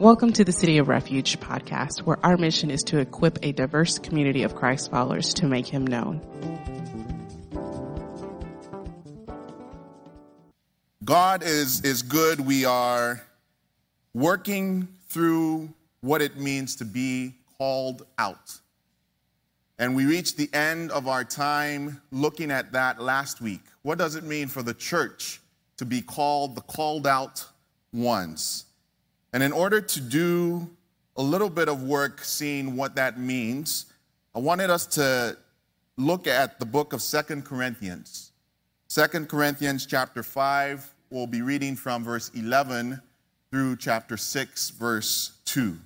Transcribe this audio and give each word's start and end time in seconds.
Welcome 0.00 0.32
to 0.32 0.44
the 0.44 0.50
City 0.50 0.78
of 0.78 0.88
Refuge 0.88 1.38
podcast, 1.38 2.00
where 2.00 2.18
our 2.26 2.36
mission 2.36 2.68
is 2.68 2.82
to 2.84 2.98
equip 2.98 3.38
a 3.44 3.52
diverse 3.52 4.00
community 4.00 4.42
of 4.42 4.56
Christ 4.56 4.90
followers 4.90 5.32
to 5.34 5.46
make 5.46 5.68
him 5.68 5.86
known. 5.86 6.20
God 11.04 11.44
is, 11.44 11.82
is 11.82 12.02
good. 12.02 12.40
We 12.40 12.64
are 12.64 13.22
working 14.14 14.88
through 15.10 15.72
what 16.00 16.22
it 16.22 16.38
means 16.38 16.74
to 16.76 16.84
be 16.84 17.34
called 17.56 18.04
out. 18.18 18.58
And 19.78 19.94
we 19.94 20.06
reached 20.06 20.36
the 20.36 20.52
end 20.52 20.90
of 20.90 21.06
our 21.06 21.22
time 21.22 22.02
looking 22.10 22.50
at 22.50 22.72
that 22.72 23.00
last 23.00 23.40
week. 23.40 23.62
What 23.82 23.98
does 23.98 24.16
it 24.16 24.24
mean 24.24 24.48
for 24.48 24.64
the 24.64 24.74
church 24.74 25.40
to 25.76 25.84
be 25.84 26.02
called 26.02 26.56
the 26.56 26.62
called 26.62 27.06
out 27.06 27.46
ones? 27.92 28.64
And 29.34 29.42
in 29.42 29.50
order 29.50 29.80
to 29.80 30.00
do 30.00 30.70
a 31.16 31.22
little 31.22 31.50
bit 31.50 31.68
of 31.68 31.82
work 31.82 32.22
seeing 32.22 32.76
what 32.76 32.94
that 32.94 33.18
means, 33.18 33.86
I 34.32 34.38
wanted 34.38 34.70
us 34.70 34.86
to 34.94 35.36
look 35.96 36.28
at 36.28 36.60
the 36.60 36.64
book 36.64 36.92
of 36.92 37.02
Second 37.02 37.44
Corinthians. 37.44 38.30
Second 38.86 39.28
Corinthians 39.28 39.86
chapter 39.86 40.22
5, 40.22 40.88
we'll 41.10 41.26
be 41.26 41.42
reading 41.42 41.74
from 41.74 42.04
verse 42.04 42.30
11 42.36 43.02
through 43.50 43.74
chapter 43.74 44.16
6, 44.16 44.70
verse 44.70 45.32
2. 45.46 45.78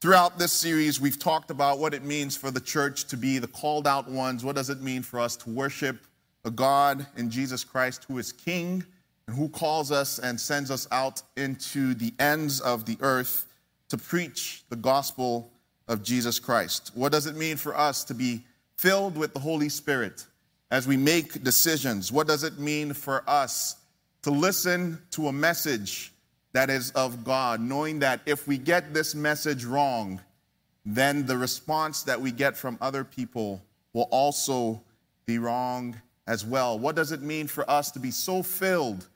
Throughout 0.00 0.36
this 0.36 0.52
series, 0.52 1.00
we've 1.00 1.20
talked 1.20 1.52
about 1.52 1.78
what 1.78 1.94
it 1.94 2.02
means 2.02 2.36
for 2.36 2.50
the 2.50 2.60
church 2.60 3.04
to 3.04 3.16
be 3.16 3.38
the 3.38 3.46
called 3.46 3.86
out 3.86 4.10
ones. 4.10 4.44
What 4.44 4.56
does 4.56 4.68
it 4.68 4.82
mean 4.82 5.04
for 5.04 5.20
us 5.20 5.36
to 5.36 5.50
worship 5.50 6.08
a 6.44 6.50
God 6.50 7.06
in 7.16 7.30
Jesus 7.30 7.62
Christ 7.62 8.04
who 8.08 8.18
is 8.18 8.32
King 8.32 8.84
and 9.26 9.36
who 9.36 9.48
calls 9.48 9.90
us 9.90 10.18
and 10.18 10.40
sends 10.40 10.70
us 10.70 10.86
out 10.90 11.22
into 11.36 11.94
the 11.94 12.12
ends 12.18 12.60
of 12.60 12.84
the 12.84 12.96
earth 13.00 13.46
to 13.88 13.96
preach 13.96 14.64
the 14.68 14.76
gospel 14.76 15.50
of 15.88 16.02
Jesus 16.02 16.38
Christ. 16.38 16.92
What 16.94 17.12
does 17.12 17.26
it 17.26 17.36
mean 17.36 17.56
for 17.56 17.76
us 17.76 18.04
to 18.04 18.14
be 18.14 18.44
filled 18.76 19.16
with 19.16 19.32
the 19.34 19.40
Holy 19.40 19.68
Spirit 19.68 20.26
as 20.70 20.86
we 20.86 20.96
make 20.96 21.42
decisions? 21.42 22.10
What 22.10 22.26
does 22.26 22.44
it 22.44 22.58
mean 22.58 22.92
for 22.92 23.22
us 23.28 23.76
to 24.22 24.30
listen 24.30 24.98
to 25.12 25.28
a 25.28 25.32
message 25.32 26.12
that 26.52 26.70
is 26.70 26.90
of 26.92 27.24
God, 27.24 27.60
knowing 27.60 27.98
that 27.98 28.20
if 28.26 28.46
we 28.46 28.58
get 28.58 28.94
this 28.94 29.14
message 29.14 29.64
wrong, 29.64 30.20
then 30.86 31.26
the 31.26 31.36
response 31.36 32.02
that 32.04 32.20
we 32.20 32.30
get 32.30 32.56
from 32.56 32.78
other 32.80 33.04
people 33.04 33.62
will 33.92 34.08
also 34.10 34.82
be 35.26 35.38
wrong 35.38 36.00
as 36.26 36.44
well? 36.44 36.78
What 36.78 36.96
does 36.96 37.12
it 37.12 37.22
mean 37.22 37.46
for 37.46 37.68
us 37.70 37.90
to 37.92 37.98
be 37.98 38.10
so 38.10 38.42
filled 38.42 39.08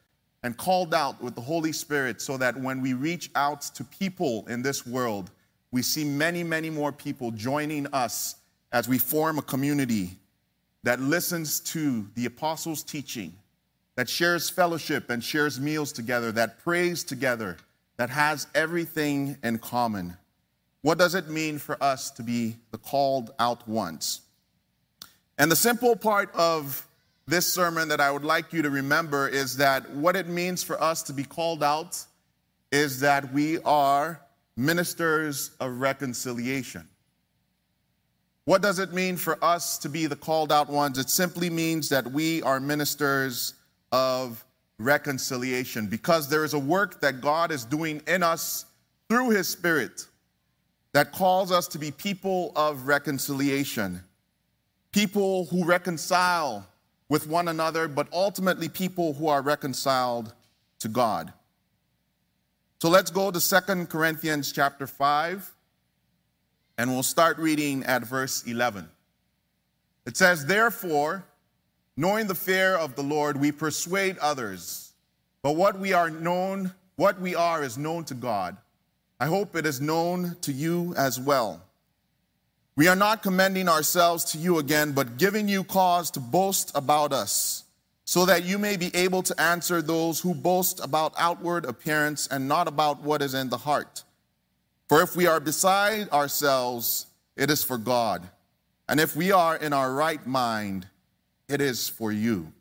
and 0.42 0.56
called 0.56 0.94
out 0.94 1.22
with 1.22 1.34
the 1.34 1.40
Holy 1.40 1.72
Spirit 1.72 2.20
so 2.20 2.36
that 2.36 2.56
when 2.56 2.80
we 2.80 2.92
reach 2.94 3.30
out 3.34 3.62
to 3.62 3.84
people 3.84 4.46
in 4.48 4.62
this 4.62 4.86
world, 4.86 5.30
we 5.72 5.82
see 5.82 6.04
many, 6.04 6.42
many 6.42 6.70
more 6.70 6.92
people 6.92 7.30
joining 7.30 7.86
us 7.88 8.36
as 8.72 8.88
we 8.88 8.98
form 8.98 9.38
a 9.38 9.42
community 9.42 10.10
that 10.84 11.00
listens 11.00 11.60
to 11.60 12.06
the 12.14 12.26
apostles' 12.26 12.82
teaching, 12.82 13.34
that 13.96 14.08
shares 14.08 14.48
fellowship 14.48 15.10
and 15.10 15.22
shares 15.22 15.58
meals 15.58 15.92
together, 15.92 16.30
that 16.32 16.58
prays 16.60 17.02
together, 17.02 17.56
that 17.96 18.10
has 18.10 18.46
everything 18.54 19.36
in 19.42 19.58
common. 19.58 20.16
What 20.82 20.98
does 20.98 21.14
it 21.14 21.28
mean 21.28 21.58
for 21.58 21.82
us 21.82 22.10
to 22.12 22.22
be 22.22 22.56
the 22.70 22.78
called 22.78 23.32
out 23.38 23.66
ones? 23.68 24.20
And 25.36 25.50
the 25.50 25.56
simple 25.56 25.96
part 25.96 26.32
of 26.34 26.86
this 27.28 27.52
sermon 27.52 27.88
that 27.88 28.00
I 28.00 28.10
would 28.10 28.24
like 28.24 28.54
you 28.54 28.62
to 28.62 28.70
remember 28.70 29.28
is 29.28 29.58
that 29.58 29.90
what 29.90 30.16
it 30.16 30.28
means 30.28 30.62
for 30.62 30.82
us 30.82 31.02
to 31.04 31.12
be 31.12 31.24
called 31.24 31.62
out 31.62 32.02
is 32.72 33.00
that 33.00 33.34
we 33.34 33.58
are 33.64 34.22
ministers 34.56 35.50
of 35.60 35.78
reconciliation. 35.78 36.88
What 38.46 38.62
does 38.62 38.78
it 38.78 38.94
mean 38.94 39.18
for 39.18 39.38
us 39.44 39.76
to 39.80 39.90
be 39.90 40.06
the 40.06 40.16
called 40.16 40.50
out 40.50 40.70
ones? 40.70 40.96
It 40.96 41.10
simply 41.10 41.50
means 41.50 41.90
that 41.90 42.10
we 42.10 42.40
are 42.44 42.60
ministers 42.60 43.52
of 43.92 44.42
reconciliation 44.78 45.86
because 45.86 46.30
there 46.30 46.44
is 46.44 46.54
a 46.54 46.58
work 46.58 47.02
that 47.02 47.20
God 47.20 47.52
is 47.52 47.66
doing 47.66 48.00
in 48.06 48.22
us 48.22 48.64
through 49.10 49.30
His 49.30 49.48
Spirit 49.48 50.06
that 50.92 51.12
calls 51.12 51.52
us 51.52 51.68
to 51.68 51.78
be 51.78 51.90
people 51.90 52.52
of 52.56 52.86
reconciliation, 52.86 54.02
people 54.92 55.44
who 55.46 55.62
reconcile 55.66 56.66
with 57.08 57.26
one 57.26 57.48
another, 57.48 57.88
but 57.88 58.08
ultimately 58.12 58.68
people 58.68 59.14
who 59.14 59.28
are 59.28 59.42
reconciled 59.42 60.32
to 60.80 60.88
God. 60.88 61.32
So 62.80 62.88
let's 62.88 63.10
go 63.10 63.30
to 63.30 63.40
Second 63.40 63.88
Corinthians 63.88 64.52
chapter 64.52 64.86
5, 64.86 65.50
and 66.76 66.90
we'll 66.90 67.02
start 67.02 67.38
reading 67.38 67.82
at 67.84 68.04
verse 68.04 68.44
11. 68.46 68.88
It 70.06 70.16
says, 70.16 70.46
Therefore, 70.46 71.24
knowing 71.96 72.28
the 72.28 72.34
fear 72.34 72.76
of 72.76 72.94
the 72.94 73.02
Lord, 73.02 73.40
we 73.40 73.50
persuade 73.50 74.16
others, 74.18 74.92
but 75.42 75.56
what 75.56 75.78
we 75.78 75.92
are 75.92 76.10
known, 76.10 76.72
what 76.96 77.20
we 77.20 77.34
are 77.34 77.64
is 77.64 77.76
known 77.76 78.04
to 78.04 78.14
God. 78.14 78.56
I 79.18 79.26
hope 79.26 79.56
it 79.56 79.66
is 79.66 79.80
known 79.80 80.36
to 80.42 80.52
you 80.52 80.94
as 80.96 81.18
well. 81.18 81.62
We 82.78 82.86
are 82.86 82.94
not 82.94 83.24
commending 83.24 83.68
ourselves 83.68 84.22
to 84.26 84.38
you 84.38 84.58
again, 84.60 84.92
but 84.92 85.16
giving 85.16 85.48
you 85.48 85.64
cause 85.64 86.12
to 86.12 86.20
boast 86.20 86.70
about 86.76 87.12
us, 87.12 87.64
so 88.04 88.24
that 88.26 88.44
you 88.44 88.56
may 88.56 88.76
be 88.76 88.94
able 88.94 89.20
to 89.24 89.40
answer 89.40 89.82
those 89.82 90.20
who 90.20 90.32
boast 90.32 90.78
about 90.78 91.12
outward 91.18 91.64
appearance 91.64 92.28
and 92.28 92.46
not 92.46 92.68
about 92.68 93.02
what 93.02 93.20
is 93.20 93.34
in 93.34 93.48
the 93.48 93.56
heart. 93.56 94.04
For 94.88 95.02
if 95.02 95.16
we 95.16 95.26
are 95.26 95.40
beside 95.40 96.08
ourselves, 96.10 97.06
it 97.36 97.50
is 97.50 97.64
for 97.64 97.78
God. 97.78 98.28
And 98.88 99.00
if 99.00 99.16
we 99.16 99.32
are 99.32 99.56
in 99.56 99.72
our 99.72 99.92
right 99.92 100.24
mind, 100.24 100.86
it 101.48 101.60
is 101.60 101.88
for 101.88 102.12
you. 102.12 102.52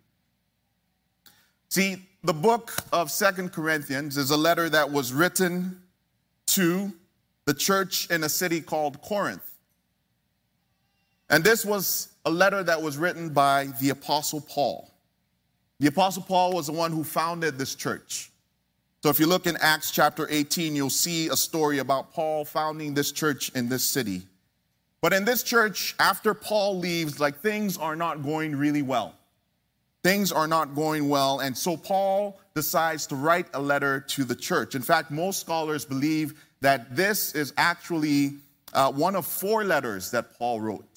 See, 1.69 2.07
the 2.23 2.33
book 2.33 2.73
of 2.91 3.11
Second 3.11 3.51
Corinthians 3.51 4.17
is 4.17 4.31
a 4.31 4.38
letter 4.38 4.67
that 4.67 4.89
was 4.91 5.13
written 5.13 5.79
to 6.47 6.91
the 7.45 7.53
church 7.53 8.09
in 8.09 8.23
a 8.23 8.29
city 8.29 8.61
called 8.61 9.00
Corinth. 9.03 9.44
And 11.29 11.43
this 11.43 11.65
was 11.65 12.09
a 12.25 12.31
letter 12.31 12.63
that 12.63 12.81
was 12.81 12.97
written 12.97 13.29
by 13.29 13.69
the 13.81 13.89
Apostle 13.89 14.41
Paul. 14.41 14.91
The 15.79 15.88
Apostle 15.88 16.23
Paul 16.23 16.53
was 16.53 16.67
the 16.67 16.73
one 16.73 16.91
who 16.91 17.03
founded 17.03 17.57
this 17.57 17.75
church. 17.75 18.31
So 19.03 19.09
if 19.09 19.19
you 19.19 19.27
look 19.27 19.45
in 19.45 19.57
Acts 19.57 19.91
chapter 19.91 20.27
18, 20.29 20.75
you'll 20.75 20.89
see 20.89 21.27
a 21.27 21.35
story 21.35 21.77
about 21.77 22.13
Paul 22.13 22.45
founding 22.45 22.93
this 22.93 23.11
church 23.11 23.49
in 23.49 23.69
this 23.69 23.83
city. 23.83 24.23
But 25.01 25.13
in 25.13 25.23
this 25.23 25.43
church, 25.43 25.95
after 25.99 26.33
Paul 26.33 26.79
leaves, 26.79 27.19
like 27.19 27.39
things 27.39 27.77
are 27.77 27.95
not 27.95 28.23
going 28.23 28.55
really 28.55 28.81
well. 28.81 29.13
Things 30.03 30.31
are 30.31 30.47
not 30.47 30.73
going 30.73 31.09
well. 31.09 31.39
And 31.39 31.55
so 31.55 31.77
Paul 31.77 32.39
decides 32.55 33.05
to 33.07 33.15
write 33.15 33.47
a 33.53 33.61
letter 33.61 33.99
to 33.99 34.23
the 34.23 34.35
church. 34.35 34.73
In 34.73 34.81
fact, 34.81 35.11
most 35.11 35.39
scholars 35.39 35.85
believe 35.85 36.44
that 36.61 36.95
this 36.95 37.35
is 37.35 37.53
actually 37.57 38.33
uh, 38.73 38.91
one 38.91 39.15
of 39.15 39.25
four 39.25 39.63
letters 39.63 40.09
that 40.11 40.38
Paul 40.38 40.59
wrote. 40.61 40.97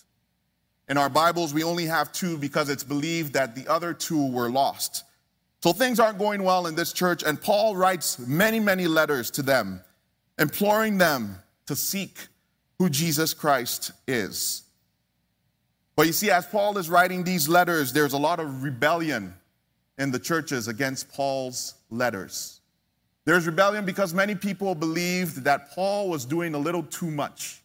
In 0.90 0.98
our 0.98 1.08
Bibles, 1.08 1.54
we 1.54 1.62
only 1.62 1.86
have 1.86 2.10
two 2.10 2.36
because 2.36 2.68
it's 2.68 2.82
believed 2.82 3.34
that 3.34 3.54
the 3.54 3.68
other 3.68 3.94
two 3.94 4.28
were 4.28 4.50
lost. 4.50 5.04
So 5.62 5.72
things 5.72 6.00
aren't 6.00 6.18
going 6.18 6.42
well 6.42 6.66
in 6.66 6.74
this 6.74 6.92
church, 6.92 7.22
and 7.22 7.40
Paul 7.40 7.76
writes 7.76 8.18
many, 8.18 8.58
many 8.58 8.88
letters 8.88 9.30
to 9.32 9.42
them, 9.42 9.82
imploring 10.36 10.98
them 10.98 11.36
to 11.66 11.76
seek 11.76 12.18
who 12.78 12.90
Jesus 12.90 13.34
Christ 13.34 13.92
is. 14.08 14.64
But 15.94 16.08
you 16.08 16.12
see, 16.12 16.32
as 16.32 16.44
Paul 16.44 16.76
is 16.76 16.90
writing 16.90 17.22
these 17.22 17.48
letters, 17.48 17.92
there's 17.92 18.14
a 18.14 18.18
lot 18.18 18.40
of 18.40 18.64
rebellion 18.64 19.34
in 19.96 20.10
the 20.10 20.18
churches 20.18 20.66
against 20.66 21.12
Paul's 21.12 21.74
letters. 21.90 22.62
There's 23.26 23.46
rebellion 23.46 23.84
because 23.84 24.12
many 24.12 24.34
people 24.34 24.74
believed 24.74 25.44
that 25.44 25.70
Paul 25.70 26.08
was 26.08 26.24
doing 26.24 26.54
a 26.54 26.58
little 26.58 26.82
too 26.82 27.12
much. 27.12 27.59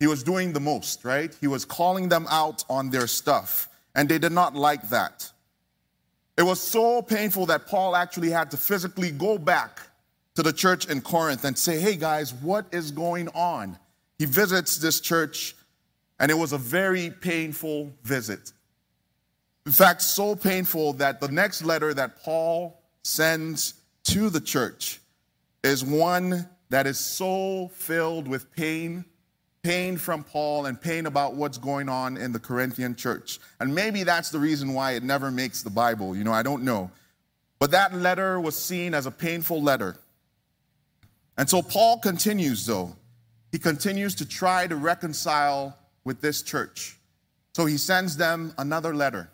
He 0.00 0.06
was 0.06 0.22
doing 0.22 0.54
the 0.54 0.60
most, 0.60 1.04
right? 1.04 1.36
He 1.40 1.46
was 1.46 1.66
calling 1.66 2.08
them 2.08 2.26
out 2.30 2.64
on 2.70 2.88
their 2.88 3.06
stuff, 3.06 3.68
and 3.94 4.08
they 4.08 4.18
did 4.18 4.32
not 4.32 4.56
like 4.56 4.88
that. 4.88 5.30
It 6.38 6.42
was 6.42 6.58
so 6.58 7.02
painful 7.02 7.46
that 7.46 7.66
Paul 7.66 7.94
actually 7.94 8.30
had 8.30 8.50
to 8.52 8.56
physically 8.56 9.10
go 9.10 9.36
back 9.36 9.80
to 10.36 10.42
the 10.42 10.54
church 10.54 10.86
in 10.88 11.02
Corinth 11.02 11.44
and 11.44 11.56
say, 11.56 11.78
Hey 11.78 11.96
guys, 11.96 12.32
what 12.32 12.64
is 12.72 12.90
going 12.90 13.28
on? 13.28 13.78
He 14.18 14.24
visits 14.24 14.78
this 14.78 15.00
church, 15.00 15.54
and 16.18 16.30
it 16.30 16.34
was 16.34 16.54
a 16.54 16.58
very 16.58 17.10
painful 17.10 17.92
visit. 18.02 18.52
In 19.66 19.72
fact, 19.72 20.00
so 20.00 20.34
painful 20.34 20.94
that 20.94 21.20
the 21.20 21.28
next 21.28 21.62
letter 21.62 21.92
that 21.92 22.22
Paul 22.22 22.80
sends 23.04 23.74
to 24.04 24.30
the 24.30 24.40
church 24.40 25.00
is 25.62 25.84
one 25.84 26.48
that 26.70 26.86
is 26.86 26.98
so 26.98 27.68
filled 27.74 28.26
with 28.26 28.50
pain 28.52 29.04
pain 29.62 29.96
from 29.96 30.24
Paul 30.24 30.66
and 30.66 30.80
pain 30.80 31.06
about 31.06 31.34
what's 31.34 31.58
going 31.58 31.88
on 31.88 32.16
in 32.16 32.32
the 32.32 32.38
Corinthian 32.38 32.96
church. 32.96 33.38
And 33.58 33.74
maybe 33.74 34.04
that's 34.04 34.30
the 34.30 34.38
reason 34.38 34.72
why 34.72 34.92
it 34.92 35.02
never 35.02 35.30
makes 35.30 35.62
the 35.62 35.70
Bible. 35.70 36.16
You 36.16 36.24
know, 36.24 36.32
I 36.32 36.42
don't 36.42 36.62
know. 36.62 36.90
But 37.58 37.72
that 37.72 37.94
letter 37.94 38.40
was 38.40 38.56
seen 38.56 38.94
as 38.94 39.06
a 39.06 39.10
painful 39.10 39.62
letter. 39.62 39.96
And 41.36 41.48
so 41.48 41.60
Paul 41.60 41.98
continues, 41.98 42.64
though. 42.66 42.96
He 43.52 43.58
continues 43.58 44.14
to 44.16 44.28
try 44.28 44.66
to 44.66 44.76
reconcile 44.76 45.76
with 46.04 46.20
this 46.20 46.42
church. 46.42 46.96
So 47.54 47.66
he 47.66 47.76
sends 47.76 48.16
them 48.16 48.54
another 48.56 48.94
letter. 48.94 49.30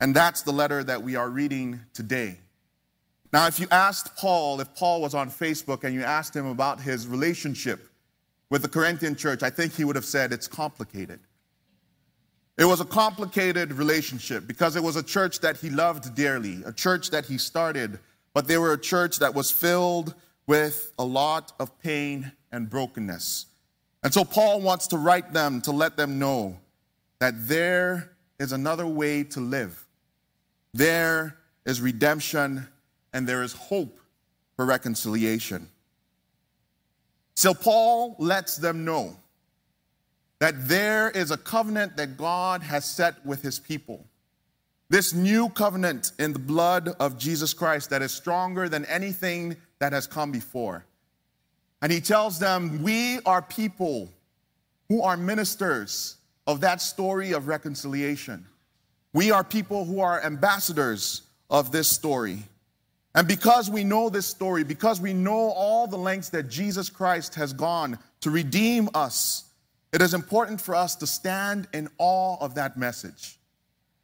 And 0.00 0.14
that's 0.14 0.42
the 0.42 0.52
letter 0.52 0.82
that 0.84 1.02
we 1.02 1.16
are 1.16 1.28
reading 1.28 1.80
today. 1.94 2.38
Now, 3.32 3.46
if 3.46 3.60
you 3.60 3.66
asked 3.70 4.16
Paul, 4.16 4.60
if 4.60 4.74
Paul 4.74 5.00
was 5.00 5.14
on 5.14 5.30
Facebook 5.30 5.84
and 5.84 5.94
you 5.94 6.02
asked 6.02 6.34
him 6.34 6.46
about 6.46 6.80
his 6.80 7.06
relationship 7.06 7.88
with 8.50 8.62
the 8.62 8.68
Corinthian 8.68 9.16
church, 9.16 9.42
I 9.42 9.50
think 9.50 9.74
he 9.74 9.84
would 9.84 9.96
have 9.96 10.04
said 10.04 10.32
it's 10.32 10.48
complicated. 10.48 11.20
It 12.58 12.64
was 12.64 12.80
a 12.80 12.84
complicated 12.84 13.72
relationship 13.72 14.46
because 14.46 14.76
it 14.76 14.82
was 14.82 14.96
a 14.96 15.02
church 15.02 15.40
that 15.40 15.58
he 15.58 15.68
loved 15.68 16.14
dearly, 16.14 16.62
a 16.64 16.72
church 16.72 17.10
that 17.10 17.26
he 17.26 17.36
started, 17.36 17.98
but 18.32 18.48
they 18.48 18.56
were 18.56 18.72
a 18.72 18.80
church 18.80 19.18
that 19.18 19.34
was 19.34 19.50
filled 19.50 20.14
with 20.46 20.92
a 20.98 21.04
lot 21.04 21.52
of 21.58 21.78
pain 21.80 22.32
and 22.52 22.70
brokenness. 22.70 23.46
And 24.02 24.14
so 24.14 24.24
Paul 24.24 24.60
wants 24.60 24.86
to 24.88 24.96
write 24.96 25.32
them 25.32 25.60
to 25.62 25.72
let 25.72 25.96
them 25.96 26.18
know 26.18 26.58
that 27.18 27.48
there 27.48 28.12
is 28.38 28.52
another 28.52 28.86
way 28.86 29.24
to 29.24 29.40
live. 29.40 29.84
There 30.72 31.36
is 31.64 31.80
redemption 31.80 32.68
and 33.12 33.26
there 33.26 33.42
is 33.42 33.52
hope 33.52 33.98
for 34.54 34.64
reconciliation. 34.64 35.68
So 37.36 37.52
Paul 37.52 38.16
lets 38.18 38.56
them 38.56 38.84
know 38.84 39.16
that 40.38 40.68
there 40.68 41.10
is 41.10 41.30
a 41.30 41.36
covenant 41.36 41.96
that 41.98 42.16
God 42.16 42.62
has 42.62 42.84
set 42.84 43.24
with 43.24 43.42
his 43.42 43.58
people. 43.58 44.04
This 44.88 45.12
new 45.12 45.50
covenant 45.50 46.12
in 46.18 46.32
the 46.32 46.38
blood 46.38 46.88
of 47.00 47.18
Jesus 47.18 47.52
Christ 47.52 47.90
that 47.90 48.02
is 48.02 48.12
stronger 48.12 48.68
than 48.68 48.84
anything 48.86 49.56
that 49.80 49.92
has 49.92 50.06
come 50.06 50.32
before. 50.32 50.84
And 51.82 51.92
he 51.92 52.00
tells 52.00 52.38
them, 52.38 52.82
We 52.82 53.20
are 53.26 53.42
people 53.42 54.08
who 54.88 55.02
are 55.02 55.16
ministers 55.16 56.16
of 56.46 56.60
that 56.62 56.80
story 56.80 57.32
of 57.32 57.48
reconciliation. 57.48 58.46
We 59.12 59.30
are 59.30 59.44
people 59.44 59.84
who 59.84 60.00
are 60.00 60.22
ambassadors 60.22 61.22
of 61.50 61.72
this 61.72 61.88
story. 61.88 62.44
And 63.16 63.26
because 63.26 63.70
we 63.70 63.82
know 63.82 64.10
this 64.10 64.26
story, 64.26 64.62
because 64.62 65.00
we 65.00 65.14
know 65.14 65.50
all 65.50 65.86
the 65.86 65.96
lengths 65.96 66.28
that 66.28 66.50
Jesus 66.50 66.90
Christ 66.90 67.34
has 67.36 67.54
gone 67.54 67.98
to 68.20 68.30
redeem 68.30 68.90
us, 68.94 69.44
it 69.90 70.02
is 70.02 70.12
important 70.12 70.60
for 70.60 70.74
us 70.74 70.96
to 70.96 71.06
stand 71.06 71.66
in 71.72 71.88
awe 71.96 72.36
of 72.40 72.56
that 72.56 72.76
message. 72.76 73.38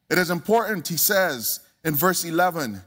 It 0.09 0.17
is 0.17 0.31
important, 0.31 0.89
he 0.89 0.97
says 0.97 1.61
in 1.85 1.95
verse 1.95 2.25
11, 2.25 2.81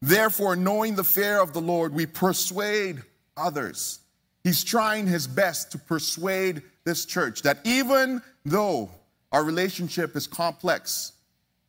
therefore, 0.00 0.54
knowing 0.54 0.94
the 0.94 1.02
fear 1.02 1.40
of 1.40 1.52
the 1.52 1.60
Lord, 1.60 1.92
we 1.92 2.06
persuade 2.06 3.02
others. 3.36 3.98
He's 4.44 4.62
trying 4.62 5.08
his 5.08 5.26
best 5.26 5.72
to 5.72 5.78
persuade 5.78 6.62
this 6.84 7.04
church 7.06 7.42
that 7.42 7.58
even 7.64 8.22
though 8.44 8.88
our 9.32 9.42
relationship 9.42 10.14
is 10.14 10.28
complex, 10.28 11.12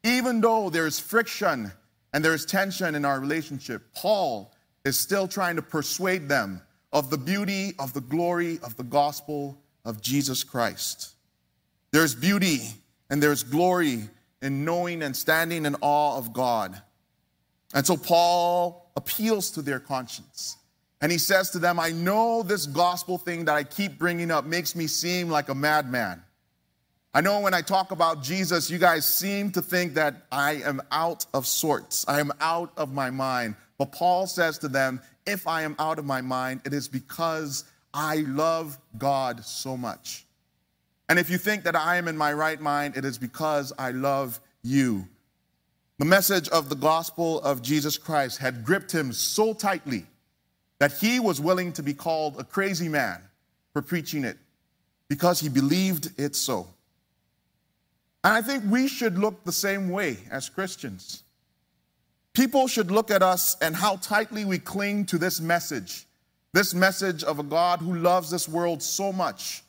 even 0.04 0.40
though 0.40 0.70
there's 0.70 1.00
friction 1.00 1.72
and 2.14 2.24
there's 2.24 2.46
tension 2.46 2.96
in 2.96 3.06
our 3.06 3.20
relationship, 3.20 3.94
Paul 3.96 4.54
is 4.86 4.98
still 4.98 5.28
trying 5.28 5.56
to 5.56 5.62
persuade 5.62 6.30
them 6.30 6.62
of 6.92 7.10
the 7.10 7.18
beauty, 7.18 7.74
of 7.80 7.94
the 7.94 8.02
glory 8.02 8.60
of 8.64 8.78
the 8.78 8.84
gospel 8.84 9.60
of 9.84 10.02
Jesus 10.02 10.44
Christ. 10.44 11.14
There's 11.92 12.14
beauty 12.14 12.60
and 13.10 13.22
there's 13.22 13.44
glory 13.44 14.10
in 14.42 14.64
knowing 14.64 15.02
and 15.02 15.16
standing 15.16 15.66
in 15.66 15.76
awe 15.82 16.18
of 16.18 16.34
God. 16.34 16.80
And 17.74 17.86
so 17.86 17.98
Paul 17.98 18.92
appeals 18.96 19.52
to 19.52 19.62
their 19.62 19.80
conscience. 19.80 20.58
And 21.02 21.12
he 21.12 21.18
says 21.18 21.50
to 21.52 21.60
them, 21.60 21.80
I 21.80 21.90
know 21.90 22.44
this 22.44 22.66
gospel 22.66 23.18
thing 23.18 23.46
that 23.46 23.56
I 23.56 23.64
keep 23.64 23.98
bringing 24.00 24.32
up 24.32 24.46
makes 24.46 24.76
me 24.76 24.88
seem 24.88 25.30
like 25.30 25.50
a 25.50 25.56
madman. 25.56 26.23
I 27.16 27.22
know 27.22 27.42
when 27.42 27.54
I 27.54 27.62
talk 27.62 27.92
about 27.92 28.24
Jesus, 28.24 28.72
you 28.72 28.80
guys 28.80 29.06
seem 29.06 29.52
to 29.52 29.62
think 29.62 29.94
that 29.94 30.26
I 30.32 30.54
am 30.66 30.82
out 30.92 31.28
of 31.34 31.46
sorts. 31.46 32.04
I 32.08 32.20
am 32.20 32.32
out 32.42 32.72
of 32.76 32.92
my 32.92 33.12
mind. 33.12 33.56
But 33.78 33.92
Paul 33.92 34.26
says 34.26 34.58
to 34.60 34.68
them, 34.68 35.00
if 35.28 35.48
I 35.48 35.62
am 35.62 35.76
out 35.78 36.00
of 36.00 36.06
my 36.06 36.22
mind, 36.22 36.62
it 36.66 36.74
is 36.74 36.88
because 36.88 37.66
I 37.94 38.18
love 38.28 38.80
God 38.98 39.46
so 39.46 39.78
much. 39.78 40.26
And 41.08 41.20
if 41.20 41.30
you 41.30 41.38
think 41.38 41.64
that 41.66 41.76
I 41.76 41.98
am 41.98 42.08
in 42.08 42.18
my 42.18 42.34
right 42.34 42.60
mind, 42.60 42.98
it 42.98 43.06
is 43.06 43.20
because 43.20 43.72
I 43.78 43.92
love 43.92 44.40
you. 44.64 45.08
The 46.00 46.06
message 46.06 46.50
of 46.50 46.70
the 46.70 46.76
gospel 46.76 47.40
of 47.42 47.62
Jesus 47.62 48.00
Christ 48.00 48.40
had 48.40 48.66
gripped 48.66 48.92
him 48.92 49.14
so 49.14 49.54
tightly 49.54 50.08
that 50.80 50.94
he 50.94 51.20
was 51.20 51.40
willing 51.40 51.74
to 51.74 51.84
be 51.84 51.94
called 51.94 52.40
a 52.40 52.44
crazy 52.44 52.90
man 52.90 53.22
for 53.72 53.84
preaching 53.84 54.24
it 54.24 54.38
because 55.08 55.40
he 55.40 55.50
believed 55.50 56.10
it 56.20 56.36
so. 56.36 56.73
And 58.24 58.34
I 58.34 58.42
think 58.42 58.64
we 58.68 58.88
should 58.88 59.18
look 59.18 59.44
the 59.44 59.52
same 59.52 59.90
way 59.90 60.18
as 60.32 60.50
Christians. 60.50 61.24
People 62.34 62.68
should 62.68 62.90
look 62.90 63.12
at 63.12 63.22
us 63.22 63.58
and 63.62 63.76
how 63.76 63.98
tightly 63.98 64.46
we 64.46 64.60
cling 64.60 65.06
to 65.08 65.18
this 65.18 65.40
message 65.40 66.06
this 66.54 66.76
message 66.76 67.24
of 67.24 67.40
a 67.40 67.44
God 67.44 67.80
who 67.80 67.96
loves 67.96 68.30
this 68.30 68.48
world 68.48 68.82
so 68.82 69.12
much 69.12 69.64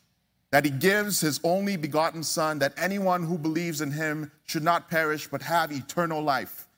that 0.51 0.65
he 0.65 0.71
gives 0.71 1.19
his 1.19 1.41
only 1.43 1.77
begotten 1.77 2.23
Son, 2.23 2.59
that 2.59 2.75
anyone 2.77 3.25
who 3.25 3.39
believes 3.39 3.81
in 3.81 3.91
him 3.91 4.31
should 4.45 4.63
not 4.63 4.91
perish 4.91 5.27
but 5.27 5.43
have 5.43 5.73
eternal 5.73 6.23
life. 6.23 6.69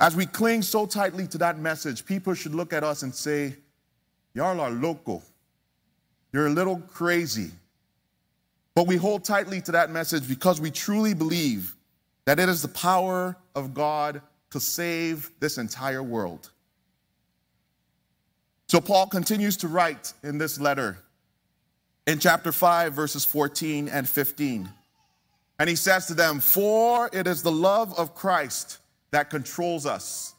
As 0.00 0.16
we 0.16 0.26
cling 0.26 0.62
so 0.62 0.86
tightly 0.86 1.26
to 1.28 1.38
that 1.38 1.58
message, 1.58 2.06
people 2.06 2.32
should 2.34 2.54
look 2.54 2.72
at 2.72 2.82
us 2.82 3.02
and 3.02 3.14
say, 3.14 3.54
Y'all 4.34 4.60
are 4.60 4.70
local. 4.70 5.22
You're 6.32 6.46
a 6.46 6.50
little 6.50 6.78
crazy. 6.78 7.50
But 8.78 8.86
we 8.86 8.94
hold 8.94 9.24
tightly 9.24 9.60
to 9.62 9.72
that 9.72 9.90
message 9.90 10.28
because 10.28 10.60
we 10.60 10.70
truly 10.70 11.12
believe 11.12 11.74
that 12.26 12.38
it 12.38 12.48
is 12.48 12.62
the 12.62 12.68
power 12.68 13.36
of 13.56 13.74
God 13.74 14.22
to 14.52 14.60
save 14.60 15.32
this 15.40 15.58
entire 15.58 16.00
world. 16.00 16.52
So 18.68 18.80
Paul 18.80 19.08
continues 19.08 19.56
to 19.56 19.66
write 19.66 20.12
in 20.22 20.38
this 20.38 20.60
letter 20.60 20.96
in 22.06 22.20
chapter 22.20 22.52
5, 22.52 22.92
verses 22.92 23.24
14 23.24 23.88
and 23.88 24.08
15. 24.08 24.68
And 25.58 25.68
he 25.68 25.74
says 25.74 26.06
to 26.06 26.14
them, 26.14 26.38
For 26.38 27.10
it 27.12 27.26
is 27.26 27.42
the 27.42 27.50
love 27.50 27.98
of 27.98 28.14
Christ 28.14 28.78
that 29.10 29.28
controls 29.28 29.86
us, 29.86 30.36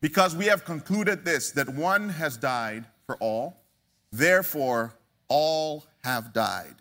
because 0.00 0.34
we 0.34 0.46
have 0.46 0.64
concluded 0.64 1.26
this, 1.26 1.50
that 1.50 1.68
one 1.68 2.08
has 2.08 2.38
died 2.38 2.86
for 3.04 3.16
all, 3.16 3.60
therefore 4.12 4.94
all 5.28 5.84
have 6.02 6.32
died. 6.32 6.76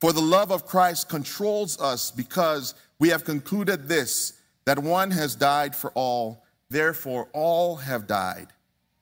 For 0.00 0.12
the 0.12 0.20
love 0.20 0.50
of 0.50 0.66
Christ 0.66 1.08
controls 1.08 1.80
us, 1.80 2.10
because 2.10 2.74
we 2.98 3.08
have 3.08 3.24
concluded 3.24 3.88
this, 3.88 4.34
that 4.64 4.78
one 4.78 5.10
has 5.10 5.34
died 5.34 5.74
for 5.74 5.90
all, 5.92 6.44
therefore 6.68 7.28
all 7.32 7.76
have 7.76 8.06
died. 8.06 8.48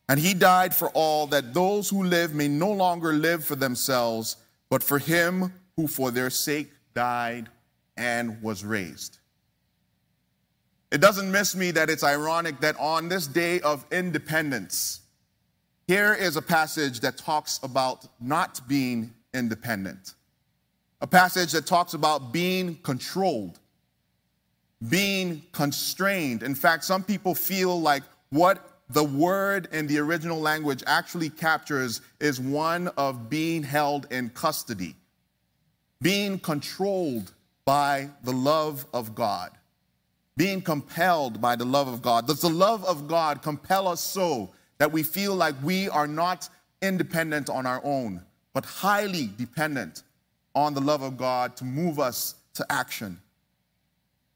And 0.09 0.21
he 0.21 0.35
died 0.35 0.75
for 0.75 0.91
all, 0.91 1.27
that 1.29 1.55
those 1.55 1.89
who 1.89 2.05
live 2.05 2.35
may 2.35 2.49
no 2.49 2.71
longer 2.71 3.13
live 3.13 3.45
for 3.45 3.57
themselves, 3.57 4.37
but 4.69 4.83
for 4.83 4.99
him 4.99 5.53
who 5.77 5.89
for 5.89 6.11
their 6.11 6.31
sake 6.31 6.71
died 6.95 7.49
and 7.97 8.41
was 8.43 8.65
raised. 8.65 9.19
It 10.93 11.01
doesn't 11.01 11.33
miss 11.33 11.57
me 11.57 11.73
that 11.73 11.91
it's 11.91 12.05
ironic 12.05 12.61
that 12.61 12.79
on 12.79 13.09
this 13.09 13.27
day 13.27 13.61
of 13.61 13.85
independence, 13.91 15.01
here 15.89 16.15
is 16.15 16.37
a 16.37 16.43
passage 16.43 17.01
that 17.01 17.19
talks 17.19 17.59
about 17.63 18.07
not 18.21 18.61
being 18.69 19.13
independent. 19.33 20.14
A 21.05 21.07
passage 21.07 21.53
that 21.53 21.67
talks 21.67 21.93
about 21.93 22.33
being 22.33 22.77
controlled, 22.77 23.61
being 24.89 25.43
constrained. 25.53 26.43
In 26.43 26.55
fact, 26.55 26.83
some 26.83 27.03
people 27.03 27.35
feel 27.35 27.79
like 27.79 28.03
what 28.31 28.81
the 28.89 29.05
word 29.05 29.69
in 29.71 29.87
the 29.87 29.99
original 29.99 30.41
language 30.41 30.83
actually 30.87 31.29
captures 31.29 32.01
is 32.21 32.41
one 32.41 32.89
of 32.97 33.29
being 33.29 33.63
held 33.63 34.07
in 34.11 34.31
custody, 34.31 34.97
being 36.01 36.39
controlled 36.39 37.35
by 37.67 38.09
the 38.23 38.33
love 38.33 38.87
of 38.95 39.15
God, 39.15 39.51
being 40.39 40.63
compelled 40.63 41.39
by 41.39 41.55
the 41.55 41.67
love 41.67 41.87
of 41.87 42.01
God. 42.01 42.27
Does 42.27 42.41
the 42.41 42.49
love 42.49 42.83
of 42.87 43.07
God 43.09 43.43
compel 43.43 43.89
us 43.89 44.01
so 44.01 44.55
that 44.79 44.91
we 44.91 45.03
feel 45.03 45.35
like 45.35 45.55
we 45.63 45.87
are 45.91 46.07
not 46.07 46.49
independent 46.81 47.51
on 47.51 47.67
our 47.67 47.83
own, 47.85 48.23
but 48.55 48.65
highly 48.65 49.29
dependent 49.37 50.03
on 50.55 50.75
the 50.75 50.81
love 50.81 51.03
of 51.03 51.17
God 51.17 51.57
to 51.57 51.65
move 51.65 51.99
us 51.99 52.35
to 52.55 52.67
action? 52.71 53.19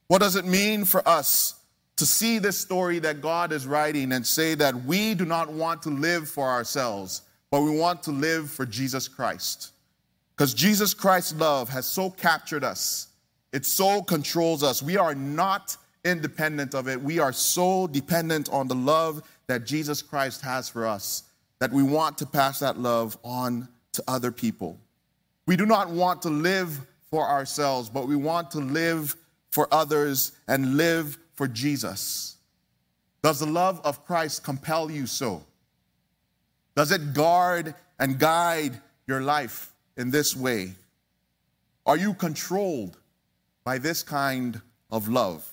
What 0.08 0.20
does 0.20 0.36
it 0.36 0.44
mean 0.44 0.84
for 0.84 1.06
us 1.06 1.58
to 1.98 2.06
see 2.06 2.38
this 2.38 2.56
story 2.56 3.00
that 3.00 3.20
God 3.20 3.52
is 3.52 3.66
writing 3.66 4.12
and 4.12 4.24
say 4.24 4.54
that 4.54 4.84
we 4.84 5.14
do 5.14 5.24
not 5.24 5.52
want 5.52 5.82
to 5.82 5.90
live 5.90 6.28
for 6.28 6.48
ourselves, 6.48 7.22
but 7.50 7.62
we 7.62 7.76
want 7.76 8.04
to 8.04 8.12
live 8.12 8.50
for 8.50 8.64
Jesus 8.64 9.08
Christ. 9.08 9.72
Because 10.36 10.54
Jesus 10.54 10.94
Christ's 10.94 11.34
love 11.34 11.68
has 11.70 11.86
so 11.86 12.10
captured 12.10 12.62
us, 12.62 13.08
it 13.52 13.66
so 13.66 14.00
controls 14.00 14.62
us. 14.62 14.80
We 14.82 14.96
are 14.96 15.14
not 15.14 15.76
independent 16.04 16.74
of 16.74 16.86
it. 16.86 17.02
We 17.02 17.18
are 17.18 17.32
so 17.32 17.88
dependent 17.88 18.48
on 18.50 18.68
the 18.68 18.76
love 18.76 19.22
that 19.48 19.66
Jesus 19.66 20.00
Christ 20.00 20.42
has 20.42 20.68
for 20.68 20.86
us 20.86 21.24
that 21.58 21.72
we 21.72 21.82
want 21.82 22.16
to 22.18 22.26
pass 22.26 22.60
that 22.60 22.78
love 22.78 23.18
on 23.24 23.68
to 23.92 24.04
other 24.06 24.30
people. 24.30 24.78
We 25.48 25.56
do 25.56 25.64
not 25.64 25.88
want 25.88 26.20
to 26.22 26.28
live 26.28 26.78
for 27.10 27.26
ourselves, 27.26 27.88
but 27.88 28.06
we 28.06 28.16
want 28.16 28.50
to 28.50 28.58
live 28.58 29.16
for 29.48 29.66
others 29.72 30.32
and 30.46 30.76
live 30.76 31.16
for 31.36 31.48
Jesus. 31.48 32.36
Does 33.22 33.40
the 33.40 33.46
love 33.46 33.80
of 33.82 34.04
Christ 34.04 34.44
compel 34.44 34.90
you 34.90 35.06
so? 35.06 35.42
Does 36.76 36.92
it 36.92 37.14
guard 37.14 37.74
and 37.98 38.18
guide 38.18 38.78
your 39.06 39.22
life 39.22 39.72
in 39.96 40.10
this 40.10 40.36
way? 40.36 40.74
Are 41.86 41.96
you 41.96 42.12
controlled 42.12 42.98
by 43.64 43.78
this 43.78 44.02
kind 44.02 44.60
of 44.90 45.08
love? 45.08 45.50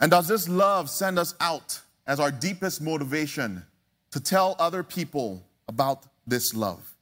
And 0.00 0.10
does 0.10 0.26
this 0.26 0.48
love 0.48 0.90
send 0.90 1.20
us 1.20 1.36
out 1.38 1.80
as 2.08 2.18
our 2.18 2.32
deepest 2.32 2.82
motivation 2.82 3.62
to 4.10 4.18
tell 4.18 4.56
other 4.58 4.82
people 4.82 5.44
about 5.68 6.02
this 6.26 6.54
love? 6.54 6.95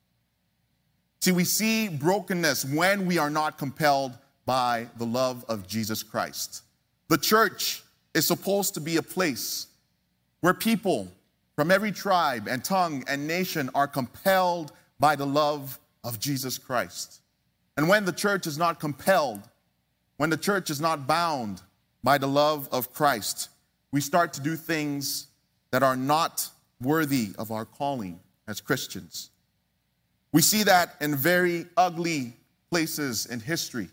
See, 1.25 1.33
we 1.33 1.45
see 1.45 1.89
brokenness 1.89 2.67
when 2.67 3.07
we 3.07 3.17
are 3.17 3.31
not 3.31 3.57
compelled 3.57 4.13
by 4.45 4.89
the 4.99 5.07
love 5.07 5.43
of 5.49 5.67
Jesus 5.67 6.03
Christ. 6.03 6.65
The 7.09 7.17
church 7.17 7.83
is 8.13 8.27
supposed 8.27 8.75
to 8.75 8.81
be 8.83 8.99
a 8.99 9.03
place 9.03 9.69
where 10.43 10.53
people 10.53 11.09
from 11.57 11.71
every 11.71 11.93
tribe 11.93 12.47
and 12.47 12.63
tongue 12.63 13.05
and 13.09 13.27
nation 13.27 13.71
are 13.75 13.89
compelled 13.89 14.73
by 15.01 15.17
the 15.17 15.25
love 15.25 15.79
of 16.05 16.21
Jesus 16.21 16.59
Christ. 16.59 17.23
And 17.79 17.89
when 17.89 18.05
the 18.05 18.13
church 18.13 18.47
is 18.47 18.59
not 18.59 18.79
compelled, 18.79 19.41
when 20.19 20.29
the 20.29 20.37
church 20.37 20.69
is 20.69 20.79
not 20.79 21.07
bound 21.07 21.63
by 22.03 22.19
the 22.19 22.29
love 22.29 22.69
of 22.71 22.93
Christ, 22.93 23.49
we 23.93 24.03
start 24.03 24.35
to 24.35 24.43
do 24.43 24.57
things 24.57 25.29
that 25.71 25.83
are 25.83 25.97
not 25.97 26.51
worthy 26.83 27.31
of 27.39 27.51
our 27.51 27.65
calling 27.65 28.21
as 28.47 28.61
Christians. 28.61 29.31
We 30.35 30.43
see 30.43 30.65
that 30.65 30.97
in 31.01 31.15
very 31.15 31.67
ugly 31.77 32.33
places 32.69 33.27
in 33.27 33.39
history 33.39 33.89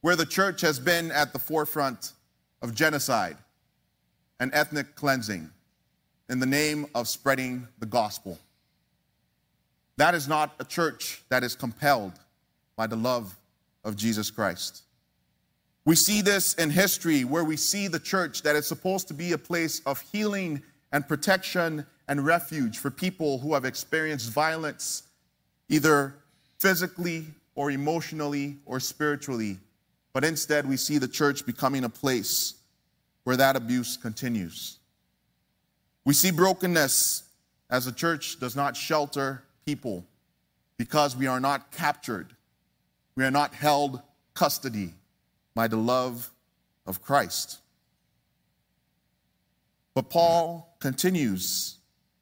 where 0.00 0.14
the 0.14 0.24
church 0.24 0.60
has 0.60 0.78
been 0.78 1.10
at 1.10 1.32
the 1.32 1.40
forefront 1.40 2.12
of 2.62 2.72
genocide 2.72 3.36
and 4.38 4.54
ethnic 4.54 4.94
cleansing 4.94 5.50
in 6.28 6.38
the 6.38 6.46
name 6.46 6.86
of 6.94 7.08
spreading 7.08 7.66
the 7.80 7.86
gospel. 7.86 8.38
That 9.96 10.14
is 10.14 10.28
not 10.28 10.54
a 10.60 10.64
church 10.64 11.24
that 11.30 11.42
is 11.42 11.56
compelled 11.56 12.12
by 12.76 12.86
the 12.86 12.94
love 12.94 13.36
of 13.82 13.96
Jesus 13.96 14.30
Christ. 14.30 14.84
We 15.84 15.96
see 15.96 16.22
this 16.22 16.54
in 16.54 16.70
history 16.70 17.24
where 17.24 17.42
we 17.42 17.56
see 17.56 17.88
the 17.88 17.98
church 17.98 18.42
that 18.42 18.54
is 18.54 18.68
supposed 18.68 19.08
to 19.08 19.14
be 19.14 19.32
a 19.32 19.38
place 19.38 19.80
of 19.84 20.00
healing 20.00 20.62
and 20.92 21.08
protection 21.08 21.84
and 22.06 22.24
refuge 22.24 22.78
for 22.78 22.88
people 22.88 23.40
who 23.40 23.52
have 23.54 23.64
experienced 23.64 24.30
violence, 24.30 25.02
either 25.68 26.14
physically 26.58 27.26
or 27.54 27.70
emotionally 27.70 28.58
or 28.66 28.80
spiritually. 28.80 29.58
But 30.12 30.24
instead, 30.24 30.68
we 30.68 30.76
see 30.76 30.98
the 30.98 31.08
church 31.08 31.44
becoming 31.46 31.84
a 31.84 31.88
place 31.88 32.54
where 33.24 33.36
that 33.36 33.56
abuse 33.56 33.96
continues. 33.96 34.78
We 36.04 36.14
see 36.14 36.30
brokenness 36.30 37.24
as 37.70 37.86
the 37.86 37.92
church 37.92 38.38
does 38.38 38.54
not 38.54 38.76
shelter 38.76 39.42
people 39.64 40.04
because 40.76 41.16
we 41.16 41.26
are 41.26 41.40
not 41.40 41.70
captured, 41.70 42.34
we 43.16 43.24
are 43.24 43.30
not 43.30 43.54
held 43.54 44.02
custody 44.34 44.92
by 45.54 45.68
the 45.68 45.76
love 45.76 46.30
of 46.86 47.00
Christ. 47.00 47.58
But 49.94 50.10
Paul 50.10 50.76
continues 50.80 51.76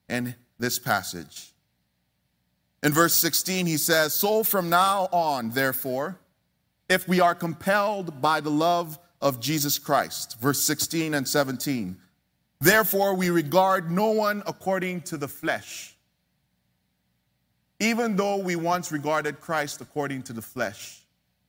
in 0.07 0.35
this 0.59 0.77
passage. 0.77 1.52
In 2.83 2.91
verse 2.91 3.13
16, 3.13 3.65
he 3.65 3.77
says, 3.77 4.13
So 4.13 4.43
from 4.43 4.69
now 4.69 5.07
on, 5.13 5.51
therefore, 5.51 6.19
if 6.89 7.07
we 7.07 7.21
are 7.21 7.33
compelled 7.33 8.21
by 8.21 8.41
the 8.41 8.51
love 8.51 8.99
of 9.21 9.39
Jesus 9.39 9.79
Christ, 9.79 10.37
verse 10.41 10.61
16 10.61 11.13
and 11.13 11.25
17, 11.25 11.95
therefore 12.59 13.15
we 13.15 13.29
regard 13.29 13.89
no 13.89 14.11
one 14.11 14.43
according 14.45 15.01
to 15.03 15.17
the 15.17 15.29
flesh. 15.29 15.95
Even 17.79 18.17
though 18.17 18.37
we 18.37 18.57
once 18.57 18.91
regarded 18.91 19.39
Christ 19.39 19.79
according 19.79 20.23
to 20.23 20.33
the 20.33 20.41
flesh, 20.41 21.03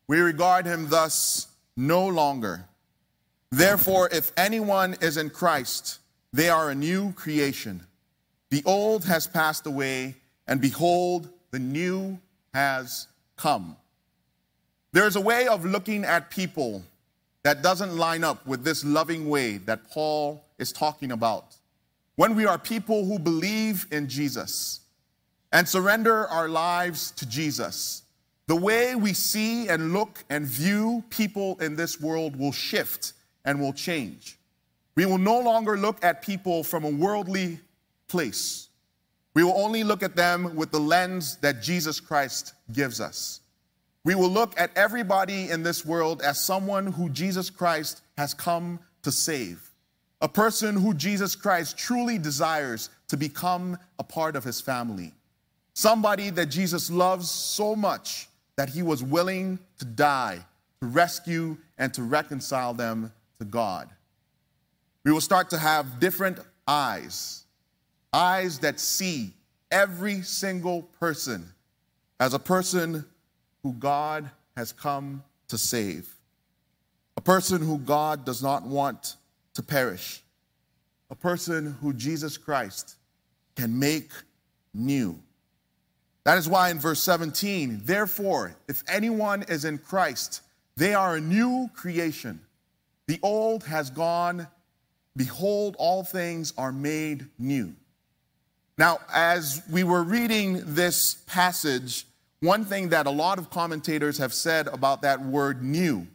we 0.06 0.20
regard 0.20 0.66
him 0.66 0.88
thus 0.88 1.48
no 1.76 2.06
longer. 2.06 2.64
Therefore, 3.50 4.08
if 4.12 4.30
anyone 4.36 4.96
is 5.00 5.16
in 5.16 5.30
Christ, 5.30 5.98
they 6.32 6.48
are 6.48 6.70
a 6.70 6.74
new 6.74 7.12
creation. 7.12 7.86
The 8.50 8.62
old 8.64 9.04
has 9.06 9.26
passed 9.26 9.66
away, 9.66 10.16
and 10.46 10.60
behold, 10.60 11.28
the 11.50 11.58
new 11.58 12.18
has 12.52 13.08
come. 13.36 13.76
There's 14.92 15.16
a 15.16 15.20
way 15.20 15.48
of 15.48 15.64
looking 15.64 16.04
at 16.04 16.30
people 16.30 16.82
that 17.42 17.62
doesn't 17.62 17.96
line 17.96 18.24
up 18.24 18.46
with 18.46 18.64
this 18.64 18.84
loving 18.84 19.28
way 19.28 19.58
that 19.58 19.90
Paul 19.90 20.44
is 20.58 20.72
talking 20.72 21.12
about. 21.12 21.56
When 22.16 22.36
we 22.36 22.46
are 22.46 22.58
people 22.58 23.04
who 23.04 23.18
believe 23.18 23.86
in 23.90 24.08
Jesus 24.08 24.80
and 25.52 25.68
surrender 25.68 26.28
our 26.28 26.48
lives 26.48 27.10
to 27.12 27.28
Jesus, 27.28 28.02
the 28.46 28.56
way 28.56 28.94
we 28.94 29.12
see 29.12 29.68
and 29.68 29.92
look 29.92 30.22
and 30.30 30.46
view 30.46 31.02
people 31.10 31.56
in 31.60 31.76
this 31.76 32.00
world 32.00 32.36
will 32.36 32.52
shift 32.52 33.14
and 33.44 33.60
will 33.60 33.72
change. 33.72 34.38
We 34.96 35.06
will 35.06 35.18
no 35.18 35.40
longer 35.40 35.76
look 35.76 36.02
at 36.04 36.22
people 36.22 36.62
from 36.62 36.84
a 36.84 36.90
worldly 36.90 37.58
place. 38.06 38.68
We 39.34 39.42
will 39.42 39.56
only 39.56 39.84
look 39.84 40.02
at 40.02 40.16
them 40.16 40.54
with 40.54 40.70
the 40.70 40.80
lens 40.80 41.36
that 41.38 41.62
Jesus 41.62 42.00
Christ 42.00 42.54
gives 42.72 43.00
us. 43.00 43.40
We 44.04 44.14
will 44.14 44.28
look 44.28 44.58
at 44.58 44.70
everybody 44.76 45.50
in 45.50 45.62
this 45.62 45.84
world 45.84 46.22
as 46.22 46.38
someone 46.38 46.86
who 46.86 47.08
Jesus 47.08 47.50
Christ 47.50 48.02
has 48.16 48.34
come 48.34 48.78
to 49.02 49.10
save, 49.10 49.70
a 50.20 50.28
person 50.28 50.76
who 50.76 50.94
Jesus 50.94 51.34
Christ 51.34 51.76
truly 51.76 52.18
desires 52.18 52.90
to 53.08 53.16
become 53.16 53.78
a 53.98 54.04
part 54.04 54.36
of 54.36 54.44
his 54.44 54.60
family, 54.60 55.12
somebody 55.72 56.30
that 56.30 56.46
Jesus 56.46 56.90
loves 56.90 57.30
so 57.30 57.74
much 57.74 58.28
that 58.56 58.68
he 58.68 58.82
was 58.82 59.02
willing 59.02 59.58
to 59.78 59.84
die 59.84 60.44
to 60.80 60.86
rescue 60.86 61.56
and 61.78 61.92
to 61.94 62.02
reconcile 62.02 62.74
them 62.74 63.12
to 63.38 63.44
God. 63.44 63.88
We 65.04 65.12
will 65.12 65.20
start 65.20 65.50
to 65.50 65.58
have 65.58 65.98
different 65.98 66.38
eyes, 66.68 67.43
eyes 68.14 68.60
that 68.60 68.78
see 68.78 69.32
every 69.72 70.22
single 70.22 70.82
person 71.00 71.52
as 72.20 72.32
a 72.32 72.38
person 72.38 73.04
who 73.64 73.72
God 73.72 74.30
has 74.56 74.70
come 74.72 75.24
to 75.48 75.58
save, 75.58 76.08
a 77.16 77.20
person 77.20 77.60
who 77.60 77.78
God 77.78 78.24
does 78.24 78.40
not 78.40 78.62
want 78.62 79.16
to 79.54 79.62
perish, 79.62 80.22
a 81.10 81.16
person 81.16 81.76
who 81.80 81.92
Jesus 81.92 82.36
Christ 82.36 82.94
can 83.56 83.76
make 83.78 84.12
new. 84.72 85.18
That 86.22 86.38
is 86.38 86.48
why 86.48 86.70
in 86.70 86.78
verse 86.78 87.02
17, 87.02 87.82
therefore, 87.84 88.56
if 88.68 88.84
anyone 88.88 89.44
is 89.48 89.64
in 89.64 89.78
Christ, 89.78 90.40
they 90.76 90.94
are 90.94 91.16
a 91.16 91.20
new 91.20 91.68
creation. 91.74 92.40
The 93.08 93.18
old 93.22 93.64
has 93.64 93.90
gone. 93.90 94.46
Behold, 95.16 95.74
all 95.78 96.04
things 96.04 96.52
are 96.56 96.72
made 96.72 97.26
new. 97.38 97.74
Now, 98.76 98.98
as 99.12 99.62
we 99.70 99.84
were 99.84 100.02
reading 100.02 100.74
this 100.74 101.14
passage, 101.26 102.06
one 102.40 102.64
thing 102.64 102.88
that 102.88 103.06
a 103.06 103.10
lot 103.10 103.38
of 103.38 103.48
commentators 103.50 104.18
have 104.18 104.34
said 104.34 104.66
about 104.66 105.02
that 105.02 105.22
word 105.22 105.62
new 105.62 106.06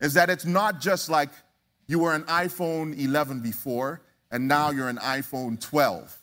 is 0.00 0.14
that 0.14 0.28
it's 0.28 0.44
not 0.44 0.80
just 0.80 1.08
like 1.08 1.30
you 1.86 2.00
were 2.00 2.14
an 2.14 2.24
iPhone 2.24 2.98
11 2.98 3.40
before 3.40 4.02
and 4.30 4.46
now 4.46 4.70
you're 4.70 4.88
an 4.88 4.98
iPhone 4.98 5.58
12. 5.60 6.16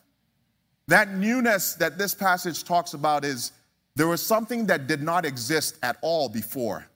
That 0.87 1.13
newness 1.13 1.75
that 1.75 1.97
this 1.97 2.13
passage 2.13 2.63
talks 2.63 2.93
about 2.93 3.25
is 3.25 3.51
there 3.95 4.07
was 4.07 4.21
something 4.21 4.67
that 4.67 4.87
did 4.87 5.01
not 5.01 5.25
exist 5.25 5.77
at 5.83 5.97
all 6.01 6.29
before. 6.29 6.87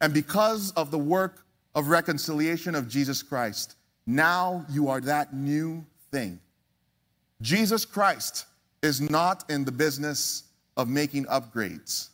And 0.00 0.14
because 0.14 0.70
of 0.72 0.90
the 0.90 0.98
work 0.98 1.44
of 1.74 1.88
reconciliation 1.88 2.74
of 2.74 2.88
Jesus 2.88 3.22
Christ, 3.22 3.76
now 4.06 4.64
you 4.70 4.88
are 4.88 5.00
that 5.02 5.34
new 5.34 5.84
thing. 6.10 6.40
Jesus 7.40 7.84
Christ 7.84 8.46
is 8.82 9.00
not 9.00 9.48
in 9.50 9.64
the 9.64 9.72
business 9.72 10.44
of 10.76 10.88
making 10.88 11.24
upgrades. 11.26 12.08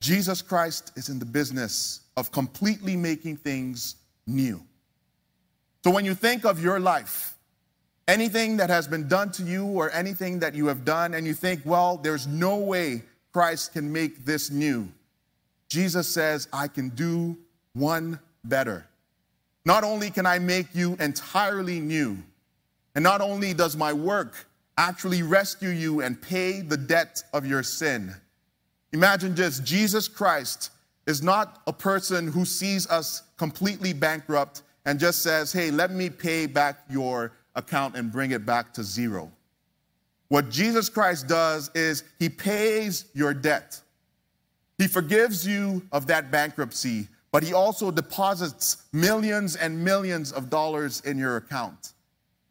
Jesus 0.00 0.42
Christ 0.42 0.92
is 0.96 1.08
in 1.08 1.18
the 1.18 1.24
business 1.24 2.00
of 2.16 2.30
completely 2.30 2.96
making 2.96 3.36
things 3.36 3.96
new. 4.26 4.62
So 5.84 5.90
when 5.90 6.04
you 6.04 6.14
think 6.14 6.44
of 6.44 6.62
your 6.62 6.80
life, 6.80 7.36
anything 8.08 8.56
that 8.58 8.70
has 8.70 8.86
been 8.86 9.08
done 9.08 9.30
to 9.32 9.42
you 9.42 9.64
or 9.66 9.90
anything 9.92 10.38
that 10.40 10.54
you 10.54 10.66
have 10.66 10.84
done, 10.84 11.14
and 11.14 11.26
you 11.26 11.34
think, 11.34 11.62
well, 11.64 11.96
there's 11.96 12.26
no 12.26 12.56
way 12.56 13.02
Christ 13.32 13.72
can 13.72 13.92
make 13.92 14.24
this 14.24 14.50
new. 14.50 14.88
Jesus 15.68 16.08
says, 16.08 16.48
I 16.52 16.68
can 16.68 16.90
do 16.90 17.36
one 17.74 18.18
better. 18.44 18.86
Not 19.64 19.84
only 19.84 20.10
can 20.10 20.26
I 20.26 20.38
make 20.38 20.74
you 20.74 20.96
entirely 21.00 21.80
new, 21.80 22.18
and 22.96 23.02
not 23.02 23.20
only 23.20 23.52
does 23.52 23.76
my 23.76 23.92
work 23.92 24.48
actually 24.78 25.22
rescue 25.22 25.68
you 25.68 26.00
and 26.00 26.20
pay 26.20 26.62
the 26.62 26.78
debt 26.78 27.22
of 27.34 27.46
your 27.46 27.62
sin. 27.62 28.12
Imagine 28.92 29.36
just 29.36 29.64
Jesus 29.64 30.08
Christ 30.08 30.70
is 31.06 31.22
not 31.22 31.60
a 31.66 31.72
person 31.72 32.26
who 32.26 32.46
sees 32.46 32.88
us 32.88 33.22
completely 33.36 33.92
bankrupt 33.92 34.62
and 34.86 34.98
just 34.98 35.22
says, 35.22 35.52
hey, 35.52 35.70
let 35.70 35.90
me 35.90 36.08
pay 36.08 36.46
back 36.46 36.78
your 36.88 37.32
account 37.54 37.96
and 37.96 38.10
bring 38.10 38.30
it 38.30 38.46
back 38.46 38.72
to 38.72 38.82
zero. 38.82 39.30
What 40.28 40.48
Jesus 40.48 40.88
Christ 40.88 41.28
does 41.28 41.70
is 41.74 42.02
he 42.18 42.30
pays 42.30 43.04
your 43.14 43.34
debt. 43.34 43.78
He 44.78 44.88
forgives 44.88 45.46
you 45.46 45.82
of 45.92 46.06
that 46.06 46.30
bankruptcy, 46.30 47.08
but 47.30 47.42
he 47.42 47.52
also 47.52 47.90
deposits 47.90 48.84
millions 48.92 49.54
and 49.54 49.84
millions 49.84 50.32
of 50.32 50.48
dollars 50.48 51.02
in 51.02 51.18
your 51.18 51.36
account. 51.36 51.92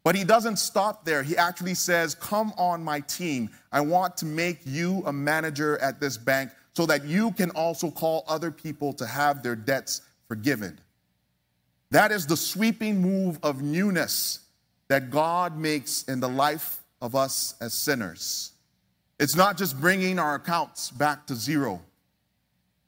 But 0.06 0.14
he 0.14 0.22
doesn't 0.22 0.58
stop 0.60 1.04
there. 1.04 1.24
He 1.24 1.36
actually 1.36 1.74
says, 1.74 2.14
Come 2.14 2.52
on 2.56 2.80
my 2.80 3.00
team. 3.00 3.50
I 3.72 3.80
want 3.80 4.16
to 4.18 4.24
make 4.24 4.60
you 4.64 5.02
a 5.04 5.12
manager 5.12 5.78
at 5.78 5.98
this 5.98 6.16
bank 6.16 6.52
so 6.74 6.86
that 6.86 7.04
you 7.04 7.32
can 7.32 7.50
also 7.50 7.90
call 7.90 8.22
other 8.28 8.52
people 8.52 8.92
to 8.92 9.04
have 9.04 9.42
their 9.42 9.56
debts 9.56 10.02
forgiven. 10.28 10.78
That 11.90 12.12
is 12.12 12.24
the 12.24 12.36
sweeping 12.36 13.02
move 13.02 13.40
of 13.42 13.62
newness 13.62 14.38
that 14.86 15.10
God 15.10 15.58
makes 15.58 16.04
in 16.04 16.20
the 16.20 16.28
life 16.28 16.84
of 17.02 17.16
us 17.16 17.56
as 17.60 17.74
sinners. 17.74 18.52
It's 19.18 19.34
not 19.34 19.58
just 19.58 19.80
bringing 19.80 20.20
our 20.20 20.36
accounts 20.36 20.92
back 20.92 21.26
to 21.26 21.34
zero, 21.34 21.82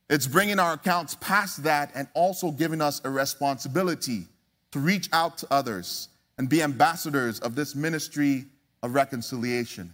it's 0.08 0.28
bringing 0.28 0.60
our 0.60 0.74
accounts 0.74 1.16
past 1.16 1.64
that 1.64 1.90
and 1.96 2.06
also 2.14 2.52
giving 2.52 2.80
us 2.80 3.00
a 3.02 3.10
responsibility 3.10 4.26
to 4.70 4.78
reach 4.78 5.08
out 5.12 5.38
to 5.38 5.48
others 5.50 6.10
and 6.38 6.48
be 6.48 6.62
ambassadors 6.62 7.40
of 7.40 7.54
this 7.54 7.74
ministry 7.74 8.46
of 8.82 8.94
reconciliation. 8.94 9.92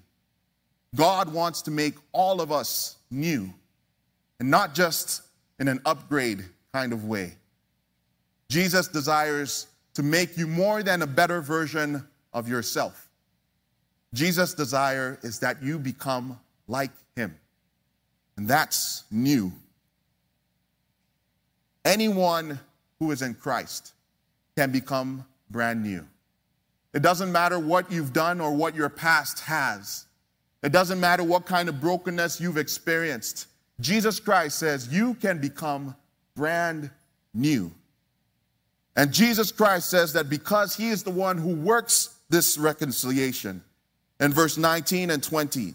God 0.95 1.33
wants 1.33 1.63
to 1.63 1.71
make 1.71 1.95
all 2.13 2.41
of 2.41 2.53
us 2.53 2.97
new, 3.11 3.53
and 4.39 4.51
not 4.51 4.75
just 4.75 5.23
in 5.59 5.69
an 5.69 5.81
upgrade 5.87 6.45
kind 6.73 6.93
of 6.93 7.05
way. 7.05 7.33
Jesus 8.49 8.87
desires 8.89 9.67
to 9.95 10.03
make 10.03 10.37
you 10.37 10.47
more 10.47 10.83
than 10.83 11.03
a 11.03 11.07
better 11.07 11.41
version 11.41 12.07
of 12.33 12.49
yourself. 12.49 13.09
Jesus' 14.13 14.55
desire 14.55 15.19
is 15.23 15.39
that 15.41 15.63
you 15.63 15.79
become 15.79 16.39
like 16.69 16.91
him, 17.17 17.37
and 18.37 18.47
that's 18.47 19.05
new. 19.11 19.51
Anyone 21.85 22.61
who 22.99 23.11
is 23.11 23.23
in 23.23 23.35
Christ 23.35 23.93
can 24.57 24.71
become 24.71 25.25
brand 25.51 25.83
new. 25.83 26.07
It 26.95 27.03
doesn't 27.03 27.33
matter 27.33 27.59
what 27.59 27.91
you've 27.91 28.13
done 28.13 28.41
or 28.41 28.53
what 28.53 28.75
your 28.75 28.89
past 28.89 29.41
has. 29.41 30.07
It 30.63 30.73
doesn't 30.73 31.01
matter 31.01 31.25
what 31.25 31.45
kind 31.45 31.69
of 31.69 31.81
brokenness 31.81 32.41
you've 32.41 32.57
experienced. 32.57 33.49
Jesus 33.81 34.21
Christ 34.21 34.59
says 34.59 34.89
you 34.89 35.15
can 35.15 35.41
become 35.41 35.97
brand 36.37 36.91
new. 37.35 37.73
And 38.97 39.13
Jesus 39.13 39.51
Christ 39.51 39.91
says 39.91 40.13
that 40.13 40.31
because 40.31 40.77
he 40.77 40.89
is 40.89 41.03
the 41.03 41.11
one 41.11 41.37
who 41.37 41.55
works 41.55 42.15
this 42.31 42.57
reconciliation, 42.57 43.63
in 44.21 44.33
verse 44.33 44.57
19 44.57 45.11
and 45.11 45.23
20, 45.23 45.75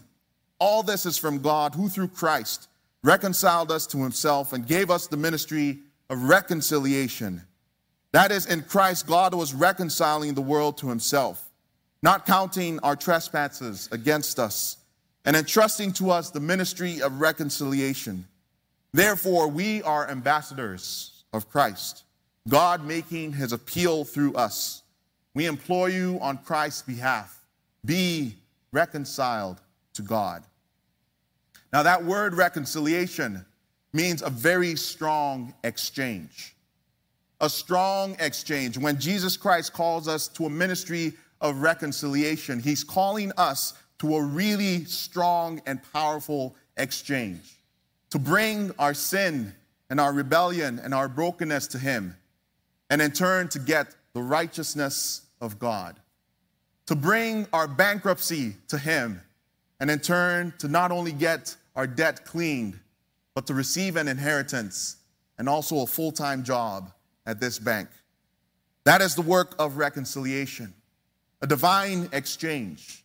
all 0.58 0.82
this 0.82 1.04
is 1.04 1.18
from 1.18 1.40
God 1.40 1.74
who 1.74 1.88
through 1.88 2.08
Christ 2.08 2.68
reconciled 3.02 3.70
us 3.70 3.86
to 3.88 4.02
himself 4.02 4.52
and 4.52 4.66
gave 4.66 4.90
us 4.90 5.06
the 5.06 5.16
ministry 5.16 5.80
of 6.08 6.24
reconciliation. 6.24 7.42
That 8.12 8.32
is, 8.32 8.46
in 8.46 8.62
Christ, 8.62 9.06
God 9.06 9.34
was 9.34 9.54
reconciling 9.54 10.34
the 10.34 10.40
world 10.40 10.78
to 10.78 10.88
himself, 10.88 11.48
not 12.02 12.26
counting 12.26 12.80
our 12.80 12.96
trespasses 12.96 13.88
against 13.92 14.38
us, 14.38 14.78
and 15.24 15.36
entrusting 15.36 15.92
to 15.94 16.10
us 16.10 16.30
the 16.30 16.40
ministry 16.40 17.00
of 17.02 17.20
reconciliation. 17.20 18.26
Therefore, 18.92 19.46
we 19.48 19.82
are 19.82 20.10
ambassadors 20.10 21.24
of 21.32 21.48
Christ, 21.48 22.02
God 22.48 22.84
making 22.84 23.34
his 23.34 23.52
appeal 23.52 24.04
through 24.04 24.34
us. 24.34 24.82
We 25.34 25.46
implore 25.46 25.88
you 25.88 26.18
on 26.20 26.38
Christ's 26.38 26.82
behalf 26.82 27.36
be 27.84 28.34
reconciled 28.72 29.60
to 29.94 30.02
God. 30.02 30.42
Now, 31.72 31.82
that 31.84 32.04
word 32.04 32.34
reconciliation 32.34 33.44
means 33.92 34.22
a 34.22 34.30
very 34.30 34.74
strong 34.76 35.54
exchange 35.62 36.54
a 37.40 37.48
strong 37.48 38.16
exchange. 38.20 38.76
When 38.76 38.98
Jesus 38.98 39.36
Christ 39.36 39.72
calls 39.72 40.08
us 40.08 40.28
to 40.28 40.46
a 40.46 40.50
ministry 40.50 41.14
of 41.40 41.58
reconciliation, 41.62 42.60
he's 42.60 42.84
calling 42.84 43.32
us 43.36 43.74
to 43.98 44.16
a 44.16 44.22
really 44.22 44.84
strong 44.84 45.60
and 45.66 45.80
powerful 45.92 46.54
exchange 46.76 47.60
to 48.10 48.18
bring 48.18 48.72
our 48.78 48.94
sin 48.94 49.54
and 49.88 50.00
our 50.00 50.12
rebellion 50.12 50.78
and 50.78 50.92
our 50.92 51.08
brokenness 51.08 51.66
to 51.68 51.78
him, 51.78 52.16
and 52.90 53.00
in 53.00 53.10
turn 53.10 53.48
to 53.48 53.58
get 53.58 53.94
the 54.12 54.22
righteousness 54.22 55.22
of 55.40 55.58
God. 55.58 55.96
To 56.86 56.96
bring 56.96 57.46
our 57.52 57.68
bankruptcy 57.68 58.56
to 58.68 58.78
him, 58.78 59.20
and 59.78 59.90
in 59.90 60.00
turn 60.00 60.52
to 60.58 60.68
not 60.68 60.90
only 60.90 61.12
get 61.12 61.56
our 61.76 61.86
debt 61.86 62.24
cleaned, 62.24 62.78
but 63.34 63.46
to 63.46 63.54
receive 63.54 63.96
an 63.96 64.08
inheritance 64.08 64.96
and 65.38 65.48
also 65.48 65.80
a 65.82 65.86
full 65.86 66.12
time 66.12 66.42
job 66.42 66.92
at 67.30 67.38
this 67.38 67.60
bank. 67.60 67.88
That 68.84 69.00
is 69.00 69.14
the 69.14 69.22
work 69.22 69.54
of 69.60 69.76
reconciliation, 69.76 70.74
a 71.40 71.46
divine 71.46 72.08
exchange, 72.12 73.04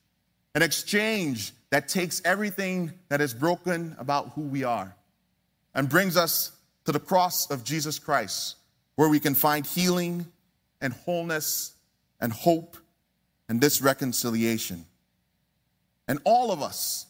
an 0.56 0.64
exchange 0.64 1.54
that 1.70 1.88
takes 1.88 2.24
everything 2.26 2.92
that 3.10 3.22
is 3.22 3.36
broken 3.36 3.96
about 4.00 4.30
who 4.30 4.42
we 4.42 4.64
are 4.64 4.96
and 5.76 5.88
brings 5.88 6.18
us 6.18 6.54
to 6.86 6.92
the 6.92 7.00
cross 7.00 7.52
of 7.52 7.64
Jesus 7.64 8.00
Christ, 8.00 8.56
where 8.96 9.10
we 9.10 9.20
can 9.20 9.36
find 9.36 9.64
healing 9.64 10.26
and 10.82 10.92
wholeness 10.94 11.74
and 12.20 12.34
hope 12.34 12.78
and 13.48 13.62
this 13.62 13.80
reconciliation. 13.80 14.86
And 16.08 16.18
all 16.24 16.52
of 16.52 16.64
us, 16.64 17.06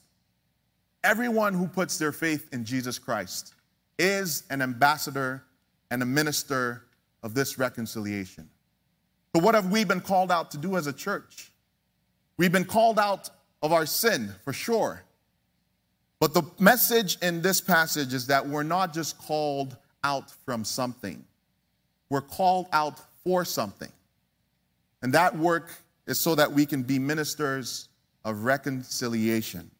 everyone 1.01 1.53
who 1.53 1.67
puts 1.67 1.97
their 1.97 2.11
faith 2.11 2.49
in 2.51 2.65
Jesus 2.65 2.99
Christ, 2.99 3.53
is 3.97 4.43
an 4.49 4.61
ambassador 4.61 5.43
and 5.89 6.03
a 6.03 6.05
minister 6.05 6.84
of 7.25 7.33
this 7.33 7.57
reconciliation. 7.57 8.47
So, 9.35 9.41
what 9.41 9.55
have 9.55 9.71
we 9.71 9.83
been 9.83 9.99
called 9.99 10.31
out 10.31 10.51
to 10.51 10.57
do 10.57 10.77
as 10.77 10.87
a 10.87 10.93
church? 10.93 11.51
We've 12.37 12.51
been 12.51 12.65
called 12.65 12.99
out 12.99 13.29
of 13.63 13.73
our 13.73 13.87
sin, 13.87 14.31
for 14.45 14.53
sure. 14.53 15.01
But 16.19 16.33
the 16.33 16.43
message 16.59 17.17
in 17.21 17.41
this 17.41 17.59
passage 17.59 18.13
is 18.13 18.27
that 18.27 18.47
we're 18.47 18.63
not 18.63 18.93
just 18.93 19.17
called 19.17 19.75
out 20.03 20.31
from 20.45 20.63
something, 20.63 21.25
we're 22.09 22.21
called 22.21 22.67
out 22.71 23.01
for 23.23 23.43
something. 23.43 23.91
And 25.01 25.11
that 25.13 25.35
work 25.35 25.73
is 26.05 26.19
so 26.19 26.35
that 26.35 26.51
we 26.51 26.65
can 26.65 26.83
be 26.83 26.99
ministers 26.99 27.89
of 28.23 28.43
reconciliation. 28.43 29.71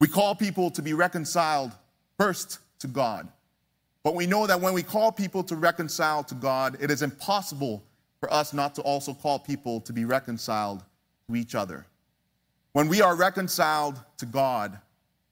We 0.00 0.08
call 0.08 0.34
people 0.34 0.70
to 0.70 0.82
be 0.82 0.94
reconciled 0.94 1.72
first 2.18 2.58
to 2.78 2.86
God. 2.86 3.28
But 4.02 4.14
we 4.14 4.26
know 4.26 4.46
that 4.46 4.60
when 4.60 4.72
we 4.72 4.82
call 4.82 5.12
people 5.12 5.42
to 5.44 5.56
reconcile 5.56 6.24
to 6.24 6.34
God, 6.34 6.78
it 6.80 6.90
is 6.90 7.02
impossible 7.02 7.82
for 8.18 8.32
us 8.32 8.52
not 8.52 8.74
to 8.76 8.82
also 8.82 9.12
call 9.14 9.38
people 9.38 9.80
to 9.82 9.92
be 9.92 10.04
reconciled 10.04 10.82
to 11.28 11.36
each 11.36 11.54
other. 11.54 11.86
When 12.72 12.88
we 12.88 13.02
are 13.02 13.16
reconciled 13.16 14.00
to 14.18 14.26
God, 14.26 14.78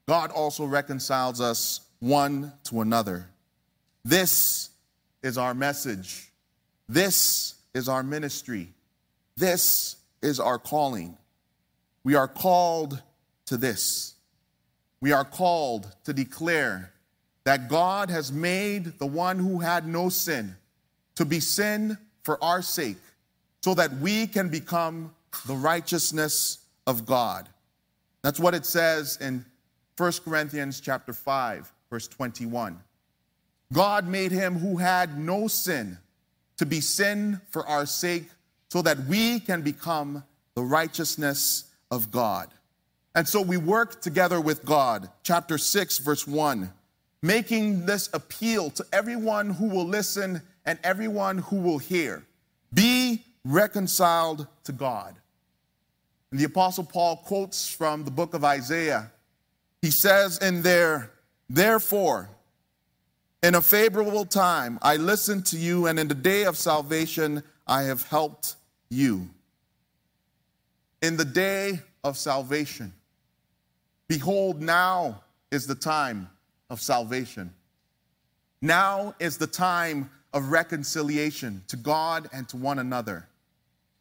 God 0.07 0.31
also 0.31 0.65
reconciles 0.65 1.39
us 1.39 1.81
one 1.99 2.53
to 2.65 2.81
another. 2.81 3.29
This 4.03 4.69
is 5.23 5.37
our 5.37 5.53
message. 5.53 6.29
This 6.87 7.55
is 7.73 7.87
our 7.87 8.03
ministry. 8.03 8.73
This 9.37 9.95
is 10.21 10.39
our 10.39 10.57
calling. 10.57 11.17
We 12.03 12.15
are 12.15 12.27
called 12.27 13.01
to 13.45 13.57
this. 13.57 14.15
We 15.01 15.11
are 15.11 15.25
called 15.25 15.95
to 16.05 16.13
declare 16.13 16.91
that 17.49 17.67
God 17.67 18.11
has 18.11 18.31
made 18.31 18.99
the 18.99 19.07
one 19.07 19.39
who 19.39 19.57
had 19.57 19.87
no 19.87 20.09
sin 20.09 20.55
to 21.15 21.25
be 21.25 21.39
sin 21.39 21.97
for 22.21 22.37
our 22.43 22.61
sake, 22.61 22.99
so 23.63 23.73
that 23.73 23.91
we 23.93 24.27
can 24.27 24.49
become 24.49 25.15
the 25.47 25.55
righteousness 25.55 26.59
of 26.85 27.07
God. 27.07 27.49
That's 28.21 28.39
what 28.39 28.53
it 28.53 28.67
says 28.67 29.17
in 29.19 29.43
1 29.97 30.11
Corinthians 30.23 30.79
chapter 30.79 31.11
5, 31.11 31.73
verse 31.89 32.07
21. 32.07 32.77
God 33.73 34.07
made 34.07 34.31
him 34.31 34.59
who 34.59 34.77
had 34.77 35.17
no 35.17 35.47
sin 35.47 35.97
to 36.57 36.67
be 36.67 36.81
sin 36.81 37.41
for 37.49 37.65
our 37.65 37.87
sake, 37.87 38.29
so 38.69 38.83
that 38.83 39.05
we 39.05 39.39
can 39.39 39.63
become 39.63 40.23
the 40.53 40.61
righteousness 40.61 41.63
of 41.89 42.11
God. 42.11 42.49
And 43.15 43.27
so 43.27 43.41
we 43.41 43.57
work 43.57 44.01
together 44.01 44.39
with 44.39 44.63
God. 44.63 45.09
Chapter 45.23 45.57
6, 45.57 45.97
verse 45.97 46.27
1 46.27 46.73
making 47.21 47.85
this 47.85 48.09
appeal 48.13 48.69
to 48.71 48.85
everyone 48.93 49.49
who 49.49 49.67
will 49.67 49.85
listen 49.85 50.41
and 50.65 50.79
everyone 50.83 51.39
who 51.39 51.57
will 51.57 51.77
hear. 51.77 52.23
Be 52.73 53.23
reconciled 53.43 54.47
to 54.63 54.71
God. 54.71 55.15
And 56.31 56.39
the 56.39 56.45
Apostle 56.45 56.83
Paul 56.83 57.17
quotes 57.17 57.73
from 57.73 58.03
the 58.03 58.11
book 58.11 58.33
of 58.33 58.43
Isaiah. 58.43 59.11
He 59.81 59.91
says 59.91 60.37
in 60.37 60.61
there, 60.61 61.11
Therefore, 61.49 62.29
in 63.41 63.55
a 63.55 63.61
favorable 63.61 64.25
time 64.25 64.77
I 64.81 64.97
listened 64.97 65.45
to 65.47 65.57
you, 65.57 65.87
and 65.87 65.97
in 65.97 66.07
the 66.07 66.15
day 66.15 66.43
of 66.43 66.57
salvation 66.57 67.43
I 67.65 67.83
have 67.83 68.03
helped 68.03 68.55
you. 68.89 69.29
In 71.01 71.17
the 71.17 71.25
day 71.25 71.79
of 72.03 72.17
salvation, 72.17 72.93
behold, 74.07 74.61
now 74.61 75.21
is 75.51 75.65
the 75.65 75.75
time 75.75 76.29
of 76.69 76.81
salvation. 76.81 77.53
Now 78.61 79.15
is 79.19 79.37
the 79.37 79.47
time 79.47 80.09
of 80.33 80.51
reconciliation 80.51 81.63
to 81.67 81.77
God 81.77 82.29
and 82.33 82.47
to 82.49 82.57
one 82.57 82.79
another. 82.79 83.27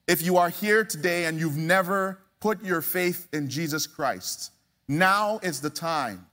If 0.07 0.23
you 0.23 0.37
are 0.37 0.49
here 0.49 0.85
today 0.85 1.27
and 1.27 1.39
you've 1.39 1.57
never 1.57 2.21
put 2.41 2.65
your 2.65 2.81
faith 2.81 3.29
in 3.33 3.49
Jesus 3.49 3.87
Christ, 3.87 4.53
now 4.89 5.39
is 5.43 5.61
the 5.61 5.71
time. 5.71 6.27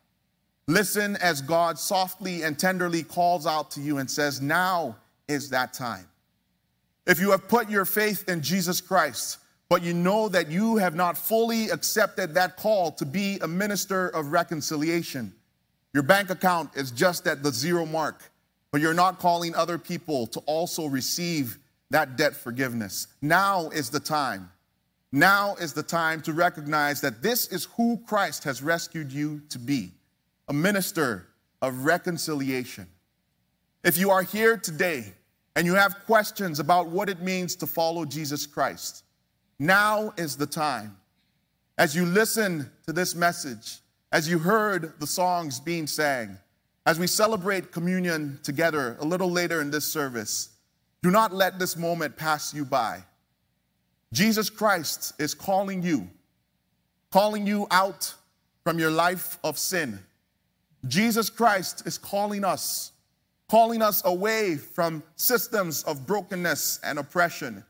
Listen 0.68 1.16
as 1.18 1.42
God 1.42 1.78
softly 1.78 2.44
and 2.44 2.58
tenderly 2.58 3.04
calls 3.04 3.46
out 3.46 3.72
to 3.72 3.82
you 3.82 4.00
and 4.00 4.10
says, 4.10 4.42
Now 4.42 4.96
is 5.28 5.50
that 5.52 5.74
time. 5.74 6.08
If 7.06 7.20
you 7.20 7.32
have 7.32 7.48
put 7.48 7.70
your 7.70 7.86
faith 7.86 8.28
in 8.28 8.42
Jesus 8.42 8.82
Christ, 8.82 9.38
but 9.70 9.84
you 9.84 9.94
know 9.94 10.30
that 10.30 10.50
you 10.50 10.78
have 10.78 10.96
not 10.96 11.18
fully 11.18 11.70
accepted 11.70 12.34
that 12.34 12.58
call 12.58 12.92
to 12.94 13.06
be 13.06 13.38
a 13.40 13.48
minister 13.48 14.10
of 14.10 14.32
reconciliation, 14.32 15.34
your 15.96 16.04
bank 16.04 16.30
account 16.30 16.72
is 16.76 16.92
just 16.92 17.26
at 17.26 17.42
the 17.42 17.50
zero 17.50 17.86
mark, 17.86 18.30
but 18.70 18.82
you're 18.82 18.94
not 18.94 19.18
calling 19.18 19.56
other 19.56 19.78
people 19.78 20.28
to 20.28 20.42
also 20.42 20.88
receive 20.88 21.58
that 21.90 22.18
debt 22.18 22.36
forgiveness. 22.36 23.08
Now 23.22 23.70
is 23.70 23.90
the 23.90 24.02
time. 24.02 24.52
Now 25.14 25.56
is 25.56 25.72
the 25.72 25.84
time 25.84 26.22
to 26.24 26.34
recognize 26.34 27.00
that 27.00 27.24
this 27.24 27.48
is 27.48 27.70
who 27.78 27.98
Christ 28.06 28.44
has 28.44 28.62
rescued 28.62 29.10
you 29.10 29.42
to 29.48 29.58
be 29.58 29.92
a 30.50 30.54
minister 30.54 31.28
of 31.62 31.86
reconciliation. 31.86 32.88
If 33.82 33.98
you 33.98 34.12
are 34.12 34.24
here 34.24 34.58
today 34.58 35.14
and 35.56 35.66
you 35.66 35.76
have 35.76 36.04
questions 36.06 36.60
about 36.60 36.90
what 36.90 37.08
it 37.08 37.22
means 37.22 37.56
to 37.56 37.68
follow 37.68 38.04
Jesus 38.04 38.46
Christ, 38.46 39.06
now 39.60 40.14
is 40.18 40.36
the 40.36 40.46
time. 40.46 40.98
As 41.78 41.96
you 41.96 42.06
listen 42.06 42.70
to 42.86 42.92
this 42.92 43.16
message, 43.16 43.78
as 44.16 44.30
you 44.30 44.40
heard 44.40 44.98
the 45.02 45.06
songs 45.06 45.60
being 45.60 45.86
sang, 45.86 46.38
as 46.86 46.98
we 46.98 47.06
celebrate 47.06 47.74
communion 47.74 48.40
together 48.44 48.96
a 49.02 49.06
little 49.06 49.30
later 49.30 49.60
in 49.60 49.70
this 49.70 49.84
service, 49.84 50.52
do 51.04 51.12
not 51.12 51.34
let 51.34 51.60
this 51.60 51.76
moment 51.76 52.16
pass 52.16 52.54
you 52.54 52.64
by. 52.64 53.04
Jesus 54.14 54.50
Christ 54.50 55.12
is 55.20 55.34
calling 55.34 55.84
you, 55.84 56.08
calling 57.12 57.46
you 57.46 57.68
out 57.72 58.14
from 58.64 58.80
your 58.80 58.90
life 58.90 59.38
of 59.44 59.58
sin. 59.58 60.00
Jesus 60.88 61.30
Christ 61.30 61.86
is 61.86 61.98
calling 61.98 62.46
us, 62.46 62.94
calling 63.50 63.82
us 63.82 64.02
away 64.06 64.56
from 64.56 65.04
systems 65.18 65.84
of 65.84 66.08
brokenness 66.08 66.80
and 66.86 67.00
oppression. 67.00 67.66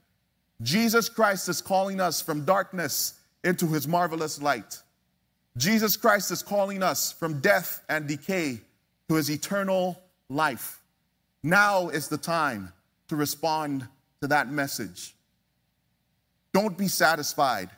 Jesus 0.62 1.10
Christ 1.10 1.50
is 1.50 1.60
calling 1.60 2.00
us 2.00 2.22
from 2.22 2.46
darkness 2.46 3.16
into 3.44 3.66
his 3.66 3.88
marvelous 3.88 4.40
light. 4.40 4.84
Jesus 5.58 5.96
Christ 5.96 6.32
is 6.32 6.44
calling 6.44 6.84
us 6.84 7.12
from 7.12 7.40
death 7.40 7.82
and 7.88 8.08
decay 8.08 8.60
to 9.08 9.16
his 9.16 9.30
eternal 9.30 10.02
life. 10.30 10.82
Now 11.44 11.90
is 11.90 12.08
the 12.08 12.18
time 12.18 12.74
to 13.08 13.16
respond 13.16 13.88
to 14.22 14.28
that 14.28 14.52
message. 14.52 15.16
Don't 16.54 16.78
be 16.78 16.88
satisfied 16.88 17.70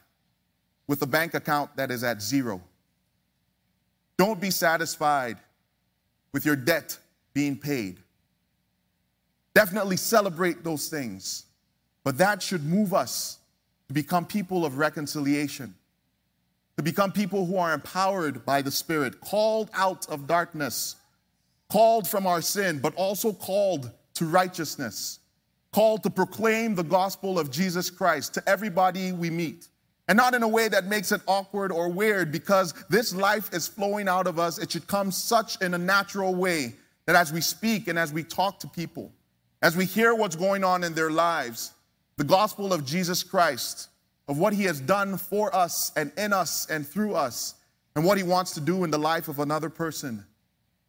with 0.87 1.01
a 1.01 1.05
bank 1.05 1.33
account 1.33 1.75
that 1.75 1.91
is 1.91 2.03
at 2.03 2.21
zero. 2.21 2.61
Don't 4.17 4.39
be 4.41 4.49
satisfied 4.49 5.37
with 6.33 6.45
your 6.45 6.55
debt 6.55 6.97
being 7.33 7.57
paid. 7.57 7.97
Definitely 9.53 9.97
celebrate 9.97 10.63
those 10.63 10.89
things, 10.89 11.45
but 12.03 12.17
that 12.17 12.41
should 12.41 12.63
move 12.63 12.93
us 12.93 13.37
to 13.87 13.93
become 13.93 14.25
people 14.25 14.65
of 14.65 14.77
reconciliation 14.77 15.73
to 16.77 16.83
become 16.83 17.11
people 17.11 17.45
who 17.45 17.57
are 17.57 17.73
empowered 17.73 18.45
by 18.45 18.61
the 18.61 18.71
Spirit, 18.71 19.19
called 19.19 19.69
out 19.73 20.07
of 20.09 20.27
darkness, 20.27 20.95
called 21.69 22.07
from 22.07 22.27
our 22.27 22.41
sin, 22.41 22.79
but 22.79 22.93
also 22.95 23.33
called 23.33 23.91
to 24.13 24.25
righteousness, 24.25 25.19
called 25.71 26.03
to 26.03 26.09
proclaim 26.09 26.75
the 26.75 26.83
gospel 26.83 27.39
of 27.39 27.51
Jesus 27.51 27.89
Christ 27.89 28.35
to 28.35 28.43
everybody 28.47 29.11
we 29.11 29.29
meet. 29.29 29.67
And 30.07 30.15
not 30.15 30.33
in 30.33 30.43
a 30.43 30.47
way 30.47 30.69
that 30.69 30.85
makes 30.85 31.11
it 31.11 31.19
awkward 31.27 31.71
or 31.71 31.89
weird, 31.89 32.31
because 32.31 32.73
this 32.89 33.13
life 33.13 33.53
is 33.53 33.67
flowing 33.67 34.07
out 34.07 34.25
of 34.25 34.39
us. 34.39 34.57
It 34.57 34.71
should 34.71 34.87
come 34.87 35.11
such 35.11 35.61
in 35.61 35.73
a 35.73 35.77
natural 35.77 36.33
way 36.33 36.75
that 37.07 37.15
as 37.15 37.33
we 37.33 37.41
speak 37.41 37.87
and 37.87 37.99
as 37.99 38.13
we 38.13 38.23
talk 38.23 38.59
to 38.59 38.67
people, 38.67 39.11
as 39.61 39.75
we 39.75 39.83
hear 39.83 40.13
what's 40.15 40.35
going 40.35 40.63
on 40.63 40.83
in 40.83 40.93
their 40.93 41.09
lives, 41.09 41.73
the 42.17 42.23
gospel 42.23 42.71
of 42.71 42.85
Jesus 42.85 43.23
Christ 43.23 43.89
of 44.27 44.37
what 44.37 44.53
He 44.53 44.63
has 44.63 44.79
done 44.79 45.17
for 45.17 45.53
us 45.55 45.91
and 45.95 46.11
in 46.17 46.33
us 46.33 46.67
and 46.69 46.87
through 46.87 47.15
us, 47.15 47.55
and 47.95 48.05
what 48.05 48.17
He 48.17 48.23
wants 48.23 48.51
to 48.51 48.61
do 48.61 48.83
in 48.83 48.91
the 48.91 48.97
life 48.97 49.27
of 49.27 49.39
another 49.39 49.69
person 49.69 50.25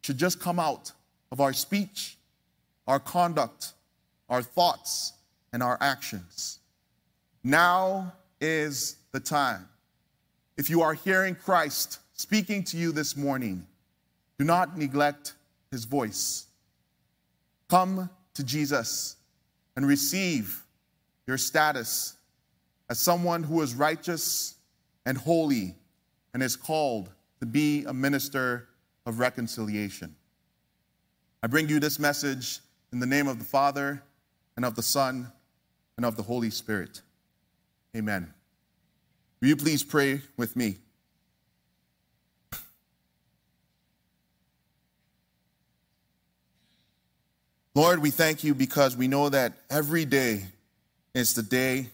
should 0.02 0.18
just 0.18 0.40
come 0.40 0.58
out 0.58 0.92
of 1.30 1.40
our 1.40 1.52
speech, 1.52 2.16
our 2.86 3.00
conduct, 3.00 3.72
our 4.28 4.42
thoughts, 4.42 5.12
and 5.52 5.62
our 5.62 5.78
actions. 5.80 6.58
Now 7.44 8.12
is 8.40 8.96
the 9.12 9.20
time. 9.20 9.68
If 10.56 10.68
you 10.68 10.82
are 10.82 10.94
hearing 10.94 11.34
Christ 11.34 12.00
speaking 12.14 12.64
to 12.64 12.76
you 12.76 12.92
this 12.92 13.16
morning, 13.16 13.66
do 14.38 14.44
not 14.44 14.76
neglect 14.76 15.34
his 15.70 15.84
voice. 15.84 16.46
Come 17.68 18.10
to 18.34 18.44
Jesus 18.44 19.16
and 19.76 19.86
receive 19.86 20.62
your 21.26 21.38
status 21.38 22.17
as 22.90 22.98
someone 22.98 23.42
who 23.42 23.60
is 23.62 23.74
righteous 23.74 24.54
and 25.04 25.18
holy 25.18 25.74
and 26.34 26.42
is 26.42 26.56
called 26.56 27.10
to 27.40 27.46
be 27.46 27.84
a 27.84 27.92
minister 27.92 28.68
of 29.06 29.18
reconciliation. 29.18 30.14
I 31.42 31.46
bring 31.46 31.68
you 31.68 31.80
this 31.80 31.98
message 31.98 32.60
in 32.92 33.00
the 33.00 33.06
name 33.06 33.28
of 33.28 33.38
the 33.38 33.44
Father 33.44 34.02
and 34.56 34.64
of 34.64 34.74
the 34.74 34.82
Son 34.82 35.30
and 35.96 36.04
of 36.04 36.16
the 36.16 36.22
Holy 36.22 36.50
Spirit. 36.50 37.02
Amen. 37.96 38.32
Will 39.40 39.48
you 39.48 39.56
please 39.56 39.82
pray 39.82 40.20
with 40.36 40.56
me? 40.56 40.76
Lord, 47.74 48.00
we 48.00 48.10
thank 48.10 48.42
you 48.42 48.54
because 48.54 48.96
we 48.96 49.06
know 49.06 49.28
that 49.28 49.52
every 49.70 50.04
day 50.04 50.46
is 51.14 51.34
the 51.34 51.44
day 51.44 51.86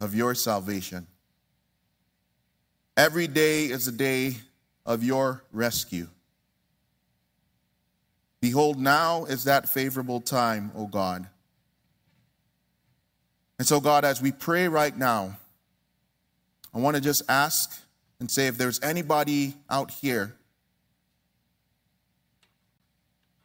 of 0.00 0.14
your 0.14 0.34
salvation. 0.34 1.06
Every 2.96 3.26
day 3.26 3.66
is 3.66 3.86
a 3.88 3.92
day 3.92 4.36
of 4.84 5.02
your 5.02 5.44
rescue. 5.52 6.08
Behold, 8.40 8.78
now 8.78 9.24
is 9.24 9.44
that 9.44 9.68
favorable 9.68 10.20
time, 10.20 10.70
O 10.74 10.86
God. 10.86 11.26
And 13.58 13.66
so, 13.66 13.80
God, 13.80 14.04
as 14.04 14.20
we 14.20 14.32
pray 14.32 14.68
right 14.68 14.96
now, 14.96 15.38
I 16.74 16.78
want 16.78 16.96
to 16.96 17.02
just 17.02 17.22
ask 17.28 17.80
and 18.20 18.30
say 18.30 18.46
if 18.46 18.58
there's 18.58 18.80
anybody 18.82 19.54
out 19.70 19.90
here 19.90 20.36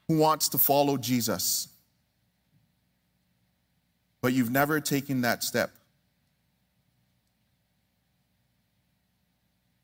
who 0.07 0.17
wants 0.17 0.49
to 0.49 0.57
follow 0.57 0.97
Jesus, 0.97 1.69
but 4.21 4.33
you've 4.33 4.51
never 4.51 4.79
taken 4.79 5.21
that 5.21 5.43
step. 5.43 5.71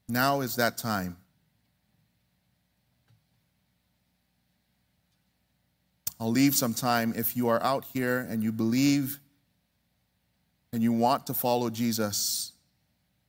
Now 0.09 0.41
is 0.41 0.55
that 0.55 0.77
time. 0.77 1.17
I'll 6.19 6.31
leave 6.31 6.55
some 6.55 6.73
time 6.73 7.13
if 7.15 7.37
you 7.37 7.49
are 7.49 7.61
out 7.61 7.85
here 7.93 8.25
and 8.29 8.41
you 8.41 8.51
believe 8.51 9.19
and 10.73 10.81
you 10.81 10.91
want 10.91 11.27
to 11.27 11.33
follow 11.33 11.69
Jesus 11.69 12.53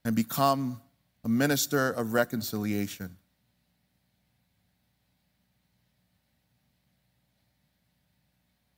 and 0.03 0.15
become 0.15 0.81
a 1.23 1.29
minister 1.29 1.91
of 1.91 2.13
reconciliation. 2.13 3.15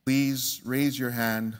Please 0.04 0.60
raise 0.64 0.98
your 0.98 1.10
hand. 1.10 1.56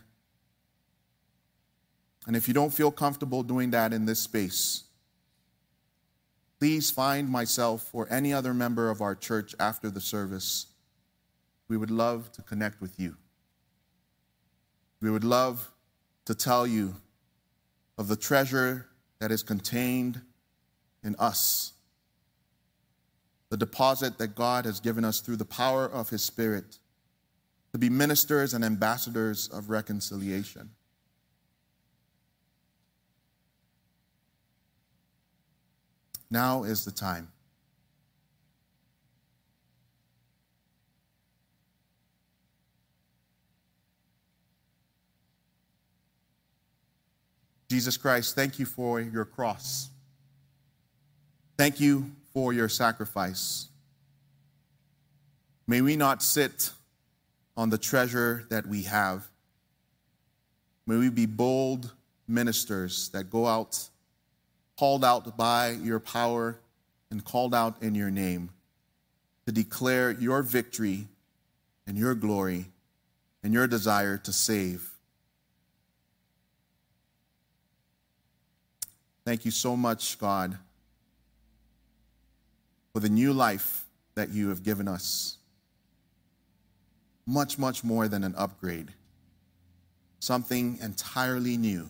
And 2.26 2.36
if 2.36 2.48
you 2.48 2.54
don't 2.54 2.70
feel 2.70 2.90
comfortable 2.90 3.42
doing 3.42 3.70
that 3.70 3.92
in 3.92 4.04
this 4.04 4.20
space, 4.20 4.84
please 6.62 6.92
find 6.92 7.28
myself 7.28 7.90
or 7.92 8.06
any 8.08 8.32
other 8.32 8.54
member 8.54 8.88
of 8.88 9.00
our 9.00 9.16
church 9.16 9.52
after 9.58 9.90
the 9.90 10.00
service. 10.00 10.66
We 11.66 11.76
would 11.76 11.90
love 11.90 12.30
to 12.34 12.42
connect 12.42 12.80
with 12.80 13.00
you. 13.00 13.16
We 15.00 15.10
would 15.10 15.24
love 15.24 15.72
to 16.24 16.36
tell 16.36 16.64
you 16.64 16.94
of 17.98 18.06
the 18.06 18.14
treasure 18.14 18.86
that 19.18 19.32
is 19.32 19.42
contained 19.42 20.20
in 21.02 21.16
us, 21.18 21.72
the 23.48 23.56
deposit 23.56 24.18
that 24.18 24.36
God 24.36 24.64
has 24.64 24.78
given 24.78 25.04
us 25.04 25.18
through 25.18 25.38
the 25.38 25.44
power 25.44 25.84
of 25.84 26.10
His 26.10 26.22
Spirit 26.22 26.78
to 27.72 27.78
be 27.78 27.90
ministers 27.90 28.54
and 28.54 28.64
ambassadors 28.64 29.48
of 29.48 29.68
reconciliation. 29.68 30.70
Now 36.32 36.62
is 36.62 36.86
the 36.86 36.90
time. 36.90 37.28
Jesus 47.68 47.98
Christ, 47.98 48.34
thank 48.34 48.58
you 48.58 48.64
for 48.64 48.98
your 48.98 49.26
cross. 49.26 49.90
Thank 51.58 51.80
you 51.80 52.10
for 52.32 52.54
your 52.54 52.70
sacrifice. 52.70 53.68
May 55.66 55.82
we 55.82 55.96
not 55.96 56.22
sit 56.22 56.70
on 57.58 57.68
the 57.68 57.76
treasure 57.76 58.46
that 58.48 58.66
we 58.66 58.84
have. 58.84 59.28
May 60.86 60.96
we 60.96 61.10
be 61.10 61.26
bold 61.26 61.92
ministers 62.26 63.10
that 63.10 63.28
go 63.28 63.46
out, 63.46 63.88
called 64.82 65.04
out 65.04 65.36
by 65.36 65.70
your 65.70 66.00
power 66.00 66.58
and 67.08 67.24
called 67.24 67.54
out 67.54 67.80
in 67.80 67.94
your 67.94 68.10
name 68.10 68.50
to 69.46 69.52
declare 69.52 70.10
your 70.10 70.42
victory 70.42 71.06
and 71.86 71.96
your 71.96 72.16
glory 72.16 72.66
and 73.44 73.54
your 73.54 73.68
desire 73.68 74.18
to 74.18 74.32
save. 74.32 74.90
Thank 79.24 79.44
you 79.44 79.52
so 79.52 79.76
much, 79.76 80.18
God, 80.18 80.58
for 82.92 82.98
the 82.98 83.08
new 83.08 83.32
life 83.32 83.84
that 84.16 84.30
you 84.30 84.48
have 84.48 84.64
given 84.64 84.88
us. 84.88 85.36
Much, 87.24 87.56
much 87.56 87.84
more 87.84 88.08
than 88.08 88.24
an 88.24 88.34
upgrade, 88.36 88.88
something 90.18 90.76
entirely 90.82 91.56
new. 91.56 91.88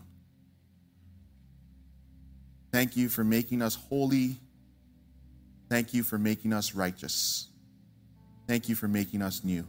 Thank 2.73 2.97
you 2.97 3.07
for 3.07 3.23
making 3.23 3.61
us 3.61 3.75
holy. 3.75 4.35
Thank 5.69 5.93
you 5.93 6.01
for 6.01 6.17
making 6.17 6.53
us 6.53 6.73
righteous. 6.73 7.47
Thank 8.47 8.67
you 8.67 8.73
for 8.73 8.87
making 8.87 9.21
us 9.21 9.43
new. 9.43 9.67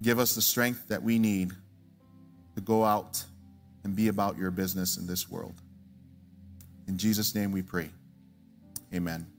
Give 0.00 0.18
us 0.18 0.34
the 0.34 0.40
strength 0.40 0.88
that 0.88 1.02
we 1.02 1.18
need 1.18 1.52
to 2.54 2.62
go 2.62 2.84
out 2.84 3.22
and 3.84 3.94
be 3.94 4.08
about 4.08 4.38
your 4.38 4.50
business 4.50 4.96
in 4.96 5.06
this 5.06 5.30
world. 5.30 5.54
In 6.88 6.96
Jesus' 6.96 7.34
name 7.34 7.52
we 7.52 7.60
pray. 7.60 7.90
Amen. 8.94 9.33